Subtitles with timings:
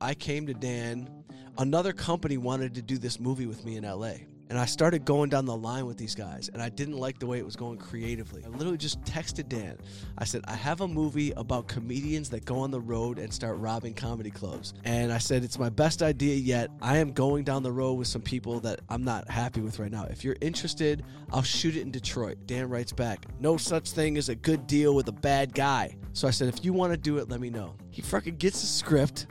[0.00, 1.08] I came to Dan.
[1.58, 4.14] Another company wanted to do this movie with me in LA.
[4.50, 7.26] And I started going down the line with these guys, and I didn't like the
[7.26, 8.42] way it was going creatively.
[8.44, 9.78] I literally just texted Dan.
[10.18, 13.58] I said, I have a movie about comedians that go on the road and start
[13.58, 14.74] robbing comedy clubs.
[14.82, 16.68] And I said, It's my best idea yet.
[16.82, 19.90] I am going down the road with some people that I'm not happy with right
[19.90, 20.06] now.
[20.10, 22.38] If you're interested, I'll shoot it in Detroit.
[22.46, 25.96] Dan writes back, No such thing as a good deal with a bad guy.
[26.12, 27.76] So I said, If you want to do it, let me know.
[27.90, 29.26] He fucking gets the script.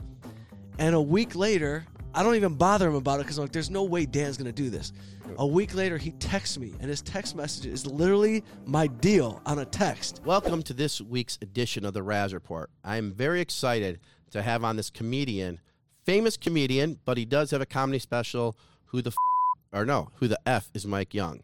[0.78, 1.84] And a week later,
[2.14, 4.52] I don't even bother him about it because I'm like, there's no way Dan's gonna
[4.52, 4.92] do this.
[5.38, 9.60] A week later, he texts me, and his text message is literally my deal on
[9.60, 10.20] a text.
[10.24, 12.68] Welcome to this week's edition of the Raz Report.
[12.82, 14.00] I am very excited
[14.32, 15.60] to have on this comedian,
[16.04, 18.56] famous comedian, but he does have a comedy special.
[18.86, 21.42] Who the f- or no, who the f is Mike Young?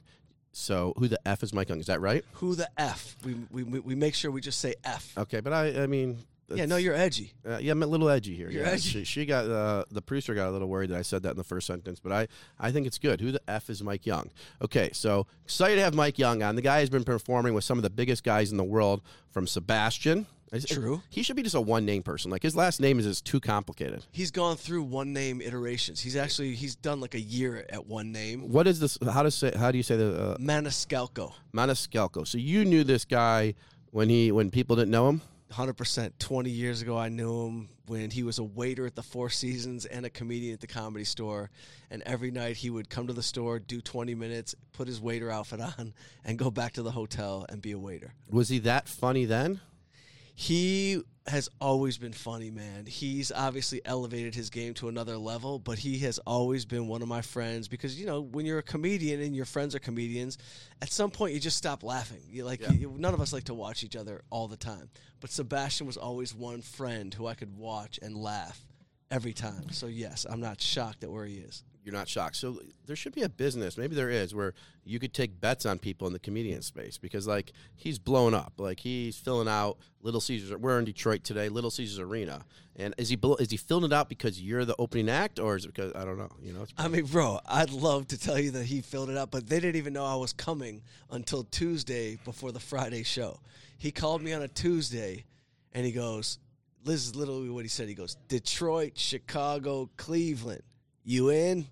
[0.50, 1.78] So who the f is Mike Young?
[1.78, 2.24] Is that right?
[2.34, 3.16] Who the f?
[3.24, 5.12] We we, we we make sure we just say f.
[5.16, 6.18] Okay, but I I mean.
[6.48, 7.32] Yeah, no, you're edgy.
[7.46, 8.48] Uh, yeah, I'm a little edgy here.
[8.50, 8.70] You're yeah.
[8.70, 8.90] edgy.
[8.90, 11.36] She, she got uh, the producer got a little worried that I said that in
[11.36, 12.28] the first sentence, but I,
[12.58, 13.20] I think it's good.
[13.20, 14.30] Who the f is Mike Young?
[14.62, 16.54] Okay, so excited to have Mike Young on.
[16.54, 19.46] The guy has been performing with some of the biggest guys in the world, from
[19.46, 20.26] Sebastian.
[20.52, 21.02] Is- True.
[21.10, 22.30] He should be just a one name person.
[22.30, 24.04] Like his last name is just too complicated.
[24.12, 26.00] He's gone through one name iterations.
[26.00, 28.48] He's actually he's done like a year at one name.
[28.48, 28.96] What is this?
[29.12, 29.52] How to say?
[29.56, 31.32] How do you say the uh, Maniscalco.
[31.52, 32.26] Maniscalco?
[32.26, 33.54] So you knew this guy
[33.90, 35.20] when he when people didn't know him.
[35.50, 36.18] Hundred percent.
[36.18, 39.86] Twenty years ago, I knew him when he was a waiter at the Four Seasons
[39.86, 41.50] and a comedian at the Comedy Store.
[41.88, 45.30] And every night he would come to the store, do twenty minutes, put his waiter
[45.30, 45.94] outfit on,
[46.24, 48.12] and go back to the hotel and be a waiter.
[48.28, 49.60] Was he that funny then?
[50.38, 52.84] He has always been funny, man.
[52.84, 57.08] He's obviously elevated his game to another level, but he has always been one of
[57.08, 60.36] my friends because you know when you're a comedian and your friends are comedians,
[60.82, 62.20] at some point you just stop laughing.
[62.28, 62.72] You like Yeah.
[62.72, 65.96] you, none of us like to watch each other all the time, but Sebastian was
[65.96, 68.64] always one friend who I could watch and laugh
[69.10, 69.70] every time.
[69.72, 71.64] So yes, I'm not shocked at where he is.
[71.86, 72.34] You're not shocked.
[72.34, 75.78] So there should be a business, maybe there is, where you could take bets on
[75.78, 78.54] people in the comedian space because, like, he's blown up.
[78.58, 80.56] Like he's filling out Little Caesars.
[80.58, 82.44] We're in Detroit today, Little Caesars Arena,
[82.74, 85.64] and is he is he filling it out because you're the opening act, or is
[85.64, 86.32] it because I don't know?
[86.42, 89.30] You know, I mean, bro, I'd love to tell you that he filled it up,
[89.30, 93.38] but they didn't even know I was coming until Tuesday before the Friday show.
[93.78, 95.24] He called me on a Tuesday
[95.72, 96.38] and he goes,
[96.84, 97.88] This is literally what he said.
[97.88, 100.62] He goes, Detroit, Chicago, Cleveland.
[101.04, 101.66] You in?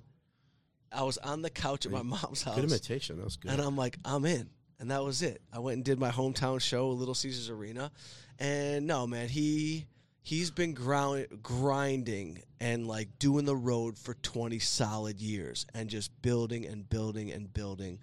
[0.94, 2.54] I was on the couch at my mom's house.
[2.54, 3.16] good imitation.
[3.16, 3.52] That was good.
[3.52, 4.48] And I'm like, I'm in.
[4.80, 5.40] And that was it.
[5.52, 7.90] I went and did my hometown show, Little Caesars Arena.
[8.38, 9.86] And no, man, he
[10.24, 16.10] he's been ground, grinding and like doing the road for 20 solid years and just
[16.22, 18.00] building and building and building.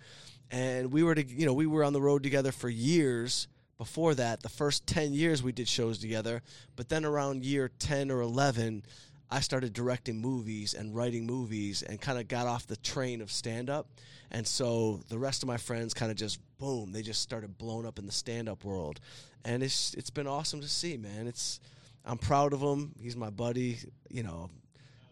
[0.50, 3.48] And we were to, you know, we were on the road together for years
[3.78, 4.44] before that.
[4.44, 6.44] The first 10 years we did shows together,
[6.76, 8.84] but then around year 10 or 11,
[9.32, 13.32] I started directing movies and writing movies and kind of got off the train of
[13.32, 13.88] stand up.
[14.30, 17.86] And so the rest of my friends kind of just boom, they just started blowing
[17.86, 19.00] up in the stand up world.
[19.46, 21.28] And it's it's been awesome to see, man.
[21.28, 21.60] It's
[22.06, 22.94] I'm proud of him.
[23.00, 23.78] He's my buddy,
[24.10, 24.50] you know.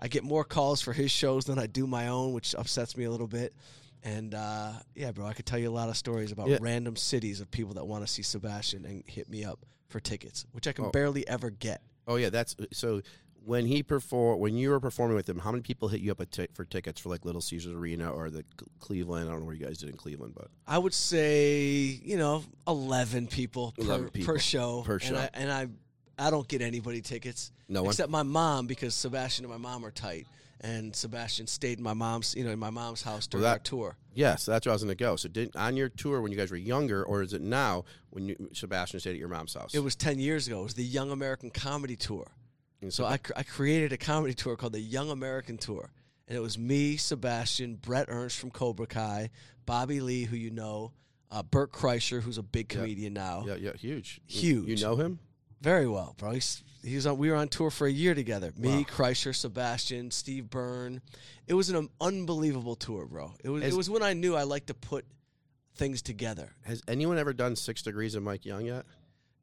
[0.01, 3.03] I get more calls for his shows than I do my own, which upsets me
[3.05, 3.53] a little bit.
[4.03, 6.57] And uh, yeah, bro, I could tell you a lot of stories about Yeah.
[6.61, 9.59] random cities of people that want to see Sebastian and hit me up
[9.89, 10.91] for tickets, which I can Oh.
[10.91, 11.81] barely ever get.
[12.07, 13.01] oh yeah, that's so.
[13.49, 16.21] When he perform, when you were performing with him, how many people hit you up
[16.53, 19.27] for tickets for like Little Caesars Arena or the Cle- Cleveland?
[19.27, 21.55] I don't know where you guys did in Cleveland, but I would say,
[22.03, 24.83] you know, eleven people per people per show.
[24.85, 25.15] per And show.
[25.15, 25.67] I, and I
[26.19, 27.51] I don't get anybody tickets.
[27.67, 27.89] No one?
[27.89, 30.27] Except my mom because Sebastian and my mom are tight.
[30.61, 33.59] And Sebastian stayed in my mom's, you know, in my mom's house during that- our
[33.59, 33.97] tour.
[34.13, 35.15] Yes, that's where I was going to go.
[35.15, 38.27] So, did on your tour when you guys were younger, or is it now when
[38.27, 39.73] you, Sebastian stayed at your mom's house?
[39.73, 40.59] It was 10 years ago.
[40.59, 42.27] It was the Young American Comedy Tour.
[42.87, 45.91] So I, cr- I created a comedy tour called the Young American Tour.
[46.27, 49.31] And it was me, Sebastian, Bret Ernst from Cobra Kai,
[49.65, 50.93] Bobby Lee, who you know,
[51.31, 53.43] uh, Bert Kreischer, who's a big comedian now.
[53.47, 54.79] yeah, yeah, huge, You- Huge.
[54.79, 55.19] You know him?
[55.61, 56.31] Very well, bro.
[56.31, 58.53] He's, he was on, we were on tour for a year together.
[58.57, 58.83] Me, Wow.
[58.83, 61.01] Kreischer, Sebastian, Steve Byrne.
[61.47, 63.33] It was an um, unbelievable tour, bro.
[63.43, 65.05] It was, As- it was when I knew I liked to put
[65.75, 66.53] things together.
[66.63, 68.85] Has anyone ever done Six Degrees of Mike Young yet?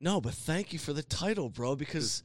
[0.00, 1.76] No, but thank you for the title, bro.
[1.76, 2.22] Because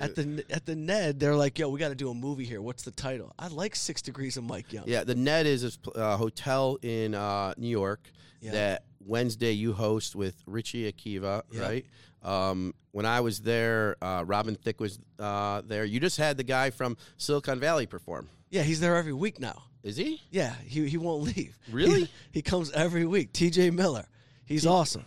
[0.00, 2.60] at the at the Ned, they're like, "Yo, we got to do a movie here.
[2.62, 4.84] What's the title?" I like Six Degrees of Mike Young.
[4.86, 8.00] Yeah, the Ned is a uh, hotel in uh, New York
[8.40, 8.52] Yeah.
[8.52, 11.60] that Wednesday you host with Richie Akiva, Yeah.
[11.62, 11.86] right?
[12.22, 15.84] Um, when I was there, uh, Robin Thicke was uh, there.
[15.84, 18.28] You just had the guy from Silicon Valley perform.
[18.50, 19.62] yeah, he's there every week now.
[19.84, 20.20] Is he?
[20.30, 21.56] Yeah, he he won't leave.
[21.72, 22.00] Really?
[22.04, 23.32] He, he comes every week.
[23.32, 23.70] T.J.
[23.70, 24.06] Miller,
[24.44, 25.04] he's awesome.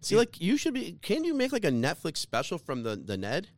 [0.00, 0.98] See, like you should be.
[1.02, 3.48] Can you make like a Netflix special from the the Ned?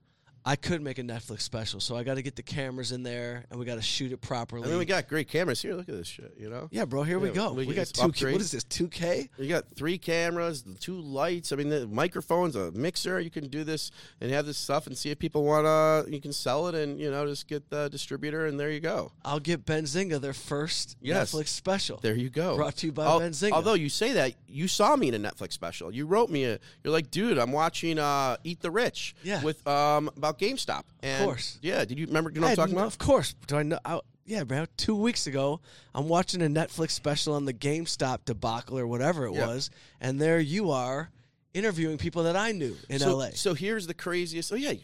[0.45, 3.45] I could make a Netflix special, so I got to get the cameras in there
[3.51, 4.65] and we got to shoot it properly.
[4.65, 5.75] I mean, we got great cameras here.
[5.75, 6.35] Look at this shit.
[6.39, 6.69] You know.
[6.71, 7.03] yeah, bro.
[7.03, 7.53] Here we go.
[7.53, 8.11] we We, got two.
[8.13, 8.65] K, what is this?
[8.65, 9.29] Two K?
[9.39, 11.53] You got three cameras, two lights.
[11.53, 13.21] I mean, the microphones, a mixer.
[13.21, 13.91] You can do this
[14.21, 16.11] and have this stuff and see if people want to.
[16.11, 19.13] You can sell it and you know just get the distributor and there you go.
[19.25, 21.33] I'll get Benzinga their first Yes.
[21.33, 21.99] Netflix special.
[21.99, 22.57] There you go.
[22.57, 23.53] Brought to you by Al- Benzinga.
[23.53, 25.93] Although you say that, you saw me in a Netflix special.
[25.93, 26.59] You wrote me a.
[26.83, 29.15] You're like, dude, I'm watching uh, Eat the Rich.
[29.23, 29.43] Yeah.
[29.43, 30.85] With um about GameStop.
[31.03, 31.59] And course.
[31.63, 31.85] Yeah.
[31.85, 32.31] Did you remember?
[32.31, 32.87] You know what I'm talking about?
[32.87, 33.35] Of course.
[33.47, 33.79] Do I know?
[33.85, 34.67] I, yeah, bro.
[34.77, 35.61] Two weeks ago,
[35.95, 39.47] I'm watching a Netflix special on the GameStop debacle or whatever it Yeah.
[39.47, 41.11] was, and there you are
[41.53, 43.31] interviewing people that I knew in so, LA.
[43.35, 44.53] So here's the craziest.
[44.53, 44.75] Oh yeah.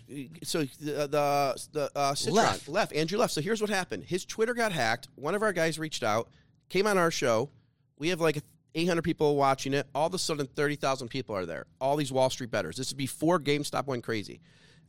[0.43, 2.69] So the the, the uh, Citron, Left.
[2.69, 3.34] left Andrew left.
[3.34, 4.04] So here's what happened.
[4.04, 5.08] His Twitter got hacked.
[5.14, 6.28] One of our guys reached out,
[6.69, 7.50] came on our show.
[7.98, 8.43] We have like
[8.75, 9.87] 800 people watching it.
[9.94, 11.66] All of a sudden, 30,000 people are there.
[11.81, 12.76] All these Wall Street bettors.
[12.76, 14.40] This is before GameStop went crazy.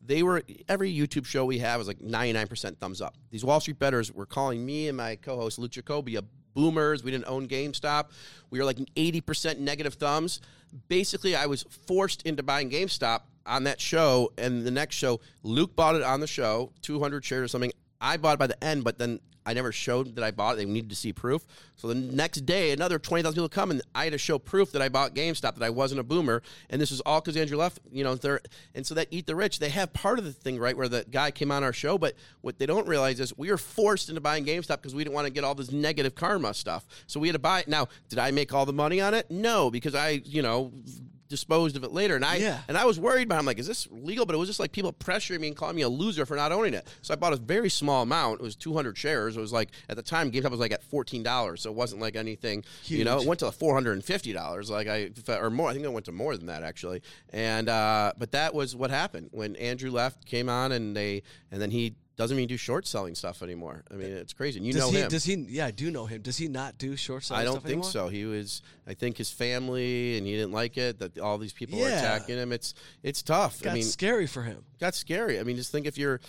[0.08, 3.16] They were every YouTube show we have is like 99% thumbs up.
[3.30, 6.24] These Wall Street bettors were calling me and my co-host Lucha a
[6.54, 7.04] boomers.
[7.04, 8.06] We didn't own GameStop.
[8.50, 10.40] We were like 80% negative thumbs.
[10.88, 14.32] Basically, I was forced into buying GameStop on that show.
[14.38, 17.74] And the next show, Luke bought it on the show, 200 shares or something.
[18.00, 20.58] I bought it by the end, but then I never showed that I bought it.
[20.58, 21.46] They needed to see proof.
[21.78, 24.82] So the next day, another 20,000 people come, and I had to show proof that
[24.82, 26.44] I bought GameStop, that I wasn't a boomer.
[26.70, 28.18] And this was all because Andrew left, you know,
[28.76, 31.06] and so that Eat the Rich, they have part of the thing, right, where the
[31.10, 34.20] guy came on our show, but what they don't realize is we were forced into
[34.20, 36.86] buying GameStop because we didn't want to get all this negative karma stuff.
[37.08, 37.70] So we had to buy it.
[37.70, 39.32] Now, did I make all the money on it?
[39.32, 40.74] No, because I, you know,
[41.30, 42.16] disposed of it later.
[42.16, 42.62] And I Yeah.
[42.68, 43.36] and I was worried about.
[43.36, 43.40] it.
[43.40, 44.26] I'm like, is this legal?
[44.26, 46.52] But it was just like people pressuring me and calling me a loser for not
[46.52, 46.88] owning it.
[47.02, 48.40] So I bought a very small amount.
[48.40, 49.38] It was 200 shares.
[49.38, 52.02] It was like at the time GameStop was like at 14 dollars, so it wasn't
[52.02, 52.64] like anything.
[52.86, 55.70] You know, it went to 450 dollars, like I or more.
[55.70, 57.02] I think it went to more than that actually.
[57.32, 61.62] And uh, but that was what happened when Andrew left, came on, and they and
[61.62, 63.84] then he doesn't even do short selling stuff anymore.
[63.92, 64.58] I mean, it's crazy.
[64.58, 64.98] And you does know he?
[64.98, 65.10] him.
[65.10, 65.36] Does he?
[65.36, 66.22] Yeah, I do know him.
[66.24, 67.84] Does he not do short selling I don't think anymore?
[67.92, 68.08] so.
[68.10, 71.78] He was, I think, his family, and he didn't like it that all these people
[71.80, 72.00] were Yeah.
[72.00, 72.52] attacking him.
[72.52, 72.74] It's
[73.04, 73.62] it's tough.
[73.62, 74.64] Got I mean, scary for him.
[74.80, 75.40] got scary.
[75.40, 76.20] I mean, just think if you're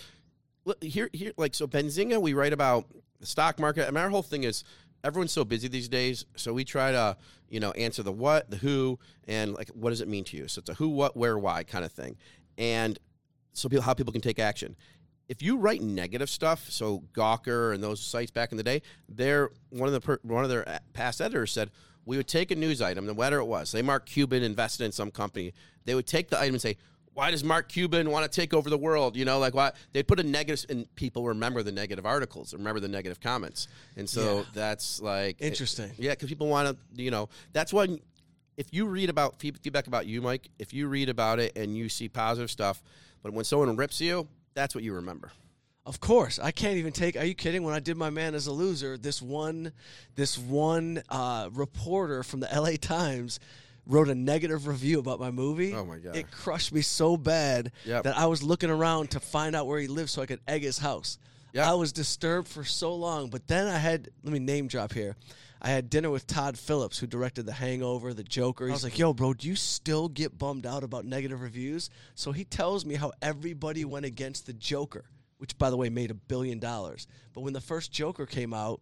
[0.83, 1.67] here, here, like so.
[1.67, 2.85] Benzinga, we write about
[3.19, 3.89] the stock market.
[3.89, 4.65] I mean, our whole thing is
[5.03, 7.17] everyone's so busy these days, so we try to
[7.49, 10.49] you know answer the what, the who, and like what does it mean to you.
[10.49, 12.17] So it's a who, what, where, why kind of thing,
[12.59, 12.99] and
[13.55, 14.77] so people, how people can take action.
[15.29, 19.51] If you write negative stuff, so Gawker and those sites back in the day, they're
[19.71, 21.71] one of the per, one of their uh, past editors said
[22.07, 23.69] we would take a news item, no matter it was.
[23.71, 25.53] Say Mark Cuban invested in some company,
[25.85, 26.79] they would take the item and say,
[27.13, 30.09] "Why does Mark Cuban want to take over the world?" You know, like why they'd
[30.09, 34.39] put a negative, and people remember the negative articles, remember the negative comments, and so
[34.39, 34.45] Yeah.
[34.55, 35.91] that's like Interesting.
[35.99, 38.01] yeah, because people want to, you know, that's when
[38.57, 41.89] if you read about feedback about you, Mike, if you read about it and you
[41.91, 42.83] see positive stuff,
[43.23, 44.27] but when someone rips you,
[44.59, 45.31] that's what you remember.
[45.87, 47.17] Of course, I can't even take.
[47.17, 47.63] Are you kidding?
[47.63, 49.73] When I did my man as a loser, this one,
[50.17, 52.77] this one uh, reporter from the L.A.
[52.77, 53.39] Times
[53.87, 55.73] wrote a negative review about my movie.
[55.73, 56.15] Oh, my God.
[56.17, 58.03] It crushed me so bad Yep.
[58.05, 60.63] that I was looking around to find out where he lived so I could egg
[60.63, 61.19] his house.
[61.55, 61.67] Yep.
[61.67, 64.11] I was disturbed for so long, but then I had.
[64.23, 65.17] Let me name drop here.
[65.61, 68.69] I had dinner with Todd Phillips, who directed The Hangover, The Joker.
[68.69, 72.33] I was like, "Yo, bro, do you still get bummed out about negative reviews?" So
[72.33, 75.07] he tells me how everybody went against The Joker,
[75.39, 77.07] which, by the way, made a billion dollars.
[77.33, 78.81] But when the first Joker came out,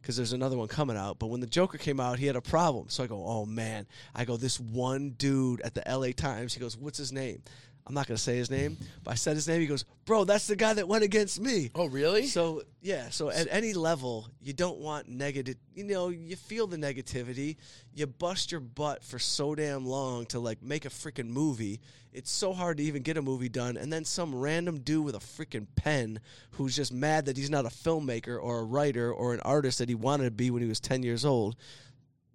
[0.00, 2.40] because there's another one coming out, but when the Joker came out, he had a
[2.40, 2.86] problem.
[2.88, 6.12] So I go, "Oh man!" I go, "This one dude at the L.A.
[6.12, 7.42] Times." He goes, "What's his name?"
[7.86, 9.60] I'm not gonna say his name, but I said his name.
[9.60, 12.26] He goes, "Bro, that's the guy that went against me." Oh, really?
[12.26, 15.56] So yeah, so at any level, you don't want negative.
[15.72, 17.56] You know, you feel the negativity.
[17.94, 21.80] You bust your butt for so damn long to like make a freaking movie.
[22.12, 25.14] It's so hard to even get a movie done, and then some random dude with
[25.14, 26.18] a freaking pen
[26.52, 29.88] who's just mad that he's not a filmmaker or a writer or an artist that
[29.88, 31.54] he wanted to be when he was ten years old.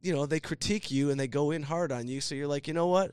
[0.01, 2.21] You know, they critique you and they go in hard on you.
[2.21, 3.11] So you're like, you know what?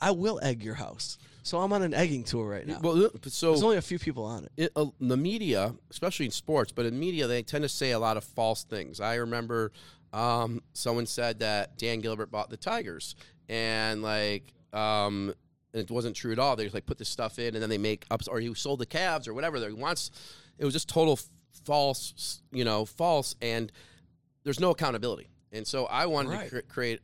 [0.00, 1.18] I will egg your house.
[1.42, 2.78] So I'm on an egging tour right now.
[2.82, 4.52] well, so There's only a few people on it.
[4.56, 7.98] it, uh, the media, especially in sports, but in media, they tend to say a
[7.98, 9.00] lot of false things.
[9.00, 9.72] I remember
[10.12, 13.14] um, someone said that Dan Gilbert bought the Tigers,
[13.48, 15.32] and like um,
[15.72, 16.56] and it wasn't true at all.
[16.56, 18.80] They just like put this stuff in, and then they make up, or he sold
[18.80, 19.58] the Cavs or whatever.
[19.60, 20.10] They wants
[20.58, 21.18] it was just total
[21.64, 23.70] false, you know, false, and
[24.44, 25.28] there's no accountability.
[25.52, 26.44] And so I wanted Right.
[26.50, 27.00] to cre- create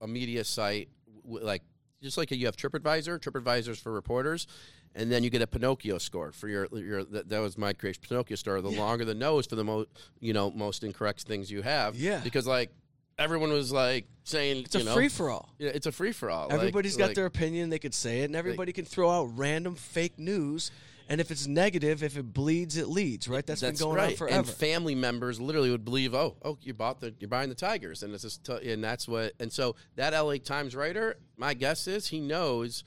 [0.00, 0.88] a media site
[1.24, 1.62] w- like
[2.02, 4.46] just like you have TripAdvisor, TripAdvisor's for reporters,
[4.94, 8.02] and then you get a Pinocchio score for your your that, that was my creation
[8.06, 8.60] Pinocchio score.
[8.60, 8.80] The Yeah.
[8.80, 9.88] longer the nose for the most
[10.20, 11.96] you know most incorrect things you have.
[11.96, 12.20] Yeah.
[12.22, 12.70] because like
[13.18, 15.48] everyone was like saying It's a know, free for all.
[15.58, 16.52] Yeah, it's a free for all.
[16.52, 17.70] Everybody's got their opinion.
[17.70, 20.70] They could say it, and everybody can throw out random fake news.
[21.08, 23.28] And if it's negative, if it bleeds, it leads.
[23.28, 23.46] Right?
[23.46, 24.10] That's been going right.
[24.10, 24.38] on forever.
[24.38, 28.02] And family members literally would believe, oh, oh, you bought the, you're buying the Tigers,
[28.02, 31.86] and it's just, t- and that's what, and so that LA Times writer, my guess
[31.86, 32.84] is he knows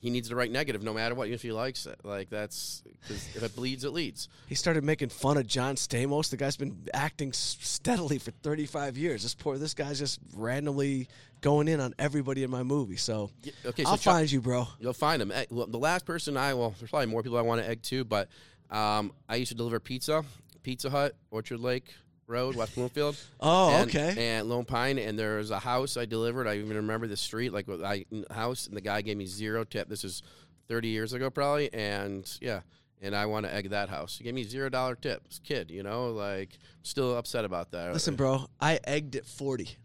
[0.00, 1.98] he needs to write negative no matter what, even if he likes it.
[2.04, 4.28] Like that's because if it bleeds, it leads.
[4.46, 6.30] He started making fun of John Stamos.
[6.30, 9.22] The guy's been acting steadily for 35 years.
[9.22, 11.08] This poor, this guy's just randomly
[11.46, 12.96] going in on everybody in my movie.
[12.96, 14.66] So Yeah, Okay, so I'll Chuck- find you, bro.
[14.80, 15.32] You'll find them.
[15.48, 18.04] Well, the last person I well, there's probably more people I want to egg too,
[18.04, 18.28] but
[18.68, 20.24] um, I used to deliver pizza,
[20.64, 21.94] Pizza Hut, Orchard Lake
[22.26, 23.16] Road, West Bloomfield.
[23.40, 24.14] Oh, and, okay.
[24.18, 26.48] And Lone Pine, and there was a house I delivered.
[26.48, 29.62] I even remember the street, like with I house, and the guy gave me zero
[29.62, 29.88] tip.
[29.88, 30.24] This is
[30.66, 32.62] 30 years ago, probably, and yeah.
[33.00, 34.18] And I want to egg that house.
[34.18, 35.22] He gave me zero dollar tip.
[35.28, 37.92] This kid, you know, like still upset about that.
[37.92, 39.76] Listen, bro, I egged at 40.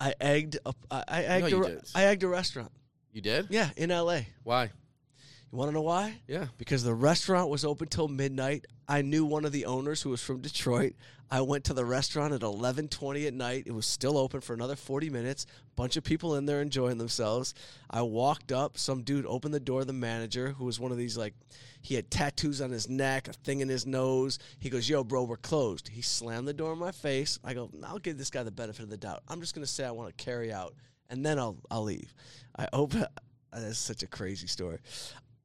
[0.00, 1.82] I egged a, I, I egged you a, did.
[1.94, 2.72] I egged a restaurant.
[3.12, 3.46] you did?
[3.50, 4.20] Yeah, in LA.
[4.44, 4.70] Why?
[5.52, 6.20] You want to know why?
[6.28, 6.46] Yeah.
[6.58, 8.66] because the restaurant was open till midnight.
[8.88, 10.94] I knew one of the owners who was from Detroit.
[11.28, 13.64] I went to the restaurant at 11:20 at night.
[13.66, 15.46] It was still open for another 40 minutes.
[15.76, 17.54] Bunch of people in there enjoying themselves.
[17.88, 21.16] I walked up, some dude opened the door, the manager, who was one of these
[21.16, 21.34] like
[21.82, 24.38] he had tattoos on his neck, a thing in his nose.
[24.58, 27.38] He goes, "Yo, bro, we're closed." He slammed the door in my face.
[27.42, 29.22] I go, "I'll give this guy the benefit of the doubt.
[29.28, 30.74] I'm just going to say I want to carry out
[31.08, 32.14] and then I'll I'll leave."
[32.56, 33.06] I open
[33.52, 34.78] that's such a crazy story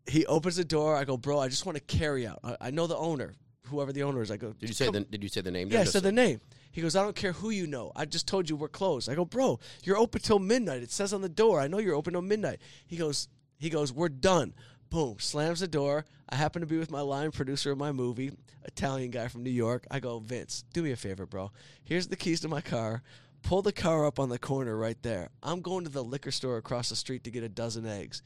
[0.07, 0.95] he opens the door.
[0.95, 2.39] I go, bro, I just want to carry out.
[2.43, 3.33] I, I know the owner,
[3.67, 4.31] whoever the owner is.
[4.31, 5.69] I go, Did you say "Come- the Did you say the name?
[5.69, 6.41] Yeah, I said the name.
[6.71, 7.93] He goes, I don't care who you know.
[7.95, 9.09] I just told you we're closed.
[9.09, 10.83] I go, bro, you're open till midnight.
[10.83, 11.62] It says on the door.
[11.62, 12.59] I know you're open till midnight.
[12.85, 14.53] He goes, he goes, we're done.
[14.89, 16.05] Boom, slams the door.
[16.29, 18.31] I happen to be with my line producer of my movie,
[18.65, 19.88] Italian guy from New York.
[19.89, 21.51] I go, Vince, do me a favor, bro.
[21.83, 23.01] Here's the keys to my car.
[23.41, 25.29] Pull the car up on the corner right there.
[25.43, 28.21] I'm going to the liquor store across the street to get a dozen eggs.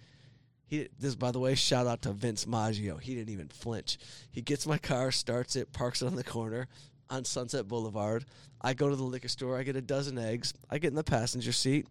[0.69, 2.97] He this by the way, shout out to Vince Maggio.
[2.97, 3.97] He didn't even flinch.
[4.31, 6.67] He gets my car, starts it, parks it on the corner
[7.09, 8.25] on Sunset Boulevard.
[8.61, 11.03] I go to the liquor store, I get a dozen eggs, I get in the
[11.03, 11.87] passenger seat,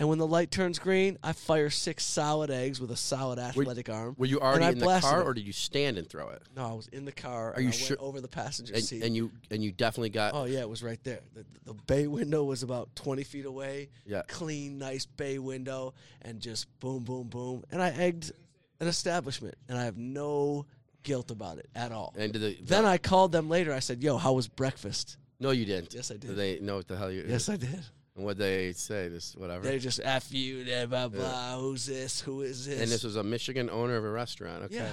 [0.00, 3.88] and when the light turns green, I fire six solid eggs with a solid athletic
[3.88, 4.16] arm.
[4.18, 5.26] Were you already I in the blasted car, it.
[5.26, 6.42] or did you stand and throw it?
[6.56, 7.52] No, I was in the car.
[7.54, 9.04] Are you sure- Went over the passenger And, seat.
[9.04, 10.34] and you and you definitely got.
[10.34, 11.20] oh yeah, it was right there.
[11.34, 13.90] The, the bay window was about twenty feet away.
[14.06, 14.22] Yeah.
[14.26, 17.62] Clean, nice bay window, and just boom, boom, boom.
[17.70, 18.32] And I egged
[18.80, 20.64] an establishment, and I have no
[21.02, 22.14] guilt about it at all.
[22.16, 23.72] And did the, Then I called them later.
[23.72, 25.92] I said, "Yo, how was breakfast?" no, you didn't.
[25.94, 26.28] Yes, I did.
[26.28, 27.24] Did they know what the hell you?
[27.28, 27.84] Yes, I did.
[28.16, 29.08] And what they say?
[29.08, 29.64] This whatever.
[29.64, 31.58] They just f you, blah blah blah.
[31.58, 32.20] Who's this?
[32.20, 32.80] Who is this?
[32.80, 34.64] and this was a Michigan owner of a restaurant.
[34.64, 34.76] Okay.
[34.76, 34.90] Yeah.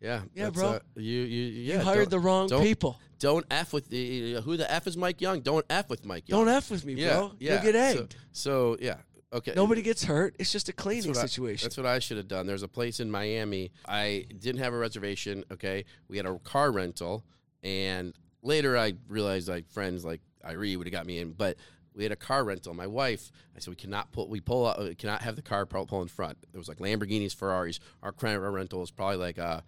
[0.00, 0.20] Yeah.
[0.34, 0.68] Yeah, bro.
[0.68, 1.74] uh, you you yeah.
[1.74, 2.98] you hired the wrong don't- people.
[3.18, 5.40] Don't f with the who the f is Mike Young.
[5.40, 6.46] Don't f with Mike Young.
[6.46, 7.32] Don't f with me, yeah, bro.
[7.38, 7.52] Yeah.
[7.62, 8.16] You'll get So- egged.
[8.32, 8.96] So, yeah.
[9.32, 9.52] Okay.
[9.54, 10.34] Nobody gets hurt.
[10.38, 11.66] It's just a That's cleaning I- situation.
[11.66, 12.46] that's what I should have done.
[12.46, 13.72] There's a place in Miami.
[13.86, 15.44] I didn't have a reservation.
[15.52, 17.24] Okay, we had a car rental,
[17.62, 21.58] and later I realized like friends like Irie would have got me in, but
[22.00, 22.72] we had a car rental.
[22.72, 24.26] My wife, I said we cannot pull.
[24.28, 24.66] We pull.
[24.66, 26.38] Out, we cannot have the car pull, pull in front.
[26.50, 27.78] There was like Lamborghinis, Ferraris.
[28.02, 29.62] Our car rental was probably like a,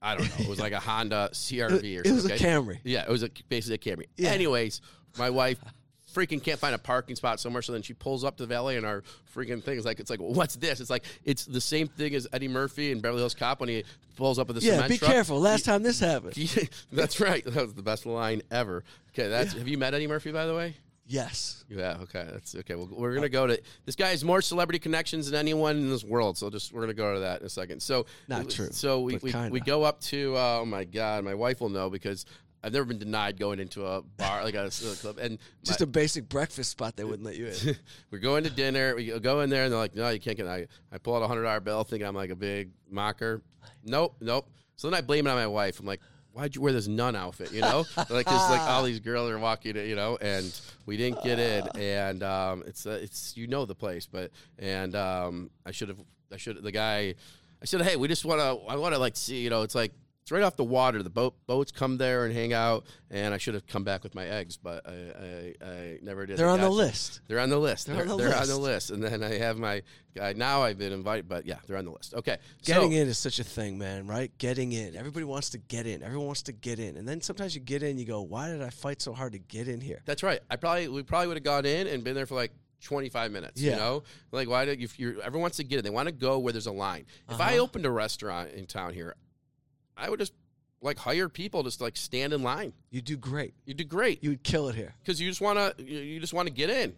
[0.00, 0.44] I don't know.
[0.44, 2.40] It was like a Honda CRV or it, it was something.
[2.40, 2.78] a Camry.
[2.84, 4.06] Yeah, it was a, basically a Camry.
[4.16, 4.30] Yeah.
[4.30, 4.80] Anyways,
[5.18, 5.58] my wife
[6.14, 8.76] freaking can't find a parking spot somewhere, so then she pulls up to the valet
[8.76, 9.02] and our
[9.34, 10.80] freaking thing is like, it's like, what's this?
[10.80, 13.84] It's like, it's the same thing as Eddie Murphy in Beverly Hills Cop when he
[14.16, 15.10] pulls up with the Yeah, cement be truck.
[15.10, 15.40] careful.
[15.40, 16.34] Last time this happened.
[16.92, 17.44] that's right.
[17.44, 18.84] That was the best line ever.
[19.10, 19.52] Okay, that's.
[19.54, 20.76] Have you met Eddie Murphy by the way?
[21.10, 21.64] Yes.
[21.70, 21.96] Yeah.
[22.02, 22.26] Okay.
[22.30, 22.74] That's okay.
[22.74, 26.04] Well, we're gonna go to this guy has more celebrity connections than anyone in this
[26.04, 26.36] world.
[26.36, 27.80] So just we're gonna go to that in a second.
[27.82, 29.50] So Not true, So we we, kinda.
[29.50, 32.26] we go up to uh, oh my god, my wife will know because
[32.62, 35.84] I've never been denied going into a bar like a, a club and Just my-
[35.84, 37.76] a basic breakfast spot they wouldn't let you in.
[38.10, 38.94] we're going to dinner.
[38.96, 40.46] We go in there and they're like, no, you can't get.
[40.46, 43.40] I I pull out a hundred dollar bill, thinking I'm like a big mocker.
[43.84, 44.46] Nope, nope.
[44.76, 45.80] So then I blame it on my wife.
[45.80, 46.00] I'm like,
[46.38, 47.52] why'd you wear this nun outfit?
[47.52, 51.22] You know, like because like all these girls are walking, you know, and we didn't
[51.24, 51.66] get in.
[51.76, 55.98] And um, it's uh, it's you know the place, but and um, I should have
[56.32, 57.14] I should the guy.
[57.60, 58.70] I said, hey, we just want to.
[58.70, 59.42] I want to like see.
[59.42, 59.92] You know, it's like.
[60.28, 61.02] It's right off the water.
[61.02, 64.14] The boat boats come there and hang out, and I should have come back with
[64.14, 66.36] my eggs, but I I, I never did.
[66.36, 67.22] They're on the list.
[67.28, 67.86] They're on the list.
[67.86, 68.50] They're They're, on the they're on list.
[68.50, 68.90] the list.
[68.90, 69.80] And then I have my
[70.14, 70.34] guy.
[70.34, 72.12] Now I've been invited, but yeah, they're on the list.
[72.12, 72.36] Okay.
[72.62, 74.30] Getting so, in is such a thing, man, right?
[74.36, 74.96] Getting in.
[74.96, 76.02] Everybody wants to get in.
[76.02, 76.98] Everyone wants to get in.
[76.98, 79.38] And then sometimes you get in, you go, why did I fight so hard to
[79.38, 80.02] get in here?
[80.04, 80.40] That's right.
[80.50, 83.62] I probably we probably would have gone in and been there for like 25 minutes.
[83.62, 83.76] You Yeah.
[83.76, 86.38] know, like why do if you everyone wants to get in, they want to go
[86.38, 87.06] where there's a line.
[87.30, 87.62] If I Uh-huh.
[87.62, 89.16] opened a restaurant in town here,
[89.98, 90.32] I would just
[90.80, 92.72] like hire people just like stand in line.
[92.90, 93.54] You do great.
[93.64, 94.94] You do great You would kill it here.
[95.00, 96.94] because you just want to you, just want to get in.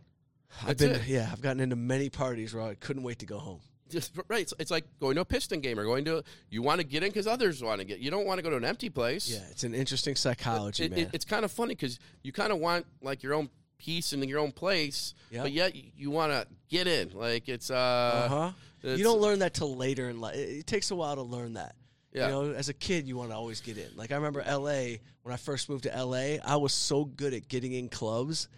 [0.66, 1.06] I've been, it.
[1.06, 3.60] yeah, I've gotten into many parties where I couldn't wait to go home.
[3.88, 4.42] Just, right.
[4.42, 6.22] It's, it's like going to a Piston game or going to.
[6.48, 7.98] You want to get in because others want to get.
[8.00, 9.28] You don't want to go to an empty place.
[9.30, 10.98] Yeah, it's an interesting psychology, It- man.
[11.00, 14.22] it- it's kind of funny because you kind of want like your own piece in
[14.24, 15.42] your own place, Yep.
[15.44, 17.10] but yet you, want to get in.
[17.14, 18.50] Like it's uh, uh-huh.
[18.82, 20.36] it's- You don't learn that till later in life.
[20.36, 21.74] It takes a while to learn that.
[22.12, 22.26] Yeah.
[22.26, 23.88] You know, as a kid, you want to always get in.
[23.94, 25.00] Like I remember L.A.
[25.22, 26.40] when I first moved to L.A.
[26.40, 28.48] I was so good at getting in clubs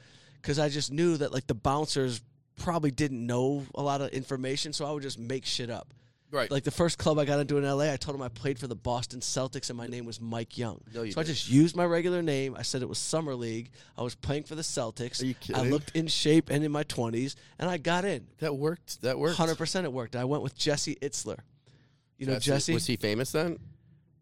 [0.40, 2.23] because I just knew that like the bouncers
[2.59, 5.92] probably didn't know a lot of information, so I would just make shit up.
[6.30, 6.50] right.
[6.50, 8.66] Like the first club I got into in LA, I told him I played for
[8.66, 10.80] the Boston Celtics and my name was Mike Young.
[10.94, 11.37] No, you so I didn't.
[11.37, 12.54] just used my regular name.
[12.59, 13.71] I said it was Summer League.
[13.99, 15.23] I was playing for the Celtics.
[15.23, 15.61] Are you kidding?
[15.61, 18.26] I looked in shape and in my 20s, and I got in.
[18.38, 19.02] that worked.
[19.02, 19.38] That worked.
[19.38, 20.16] 100% it worked.
[20.16, 21.38] I went with Jesse Itzler.
[22.23, 22.73] You know Jesse?
[22.73, 23.59] was he famous then?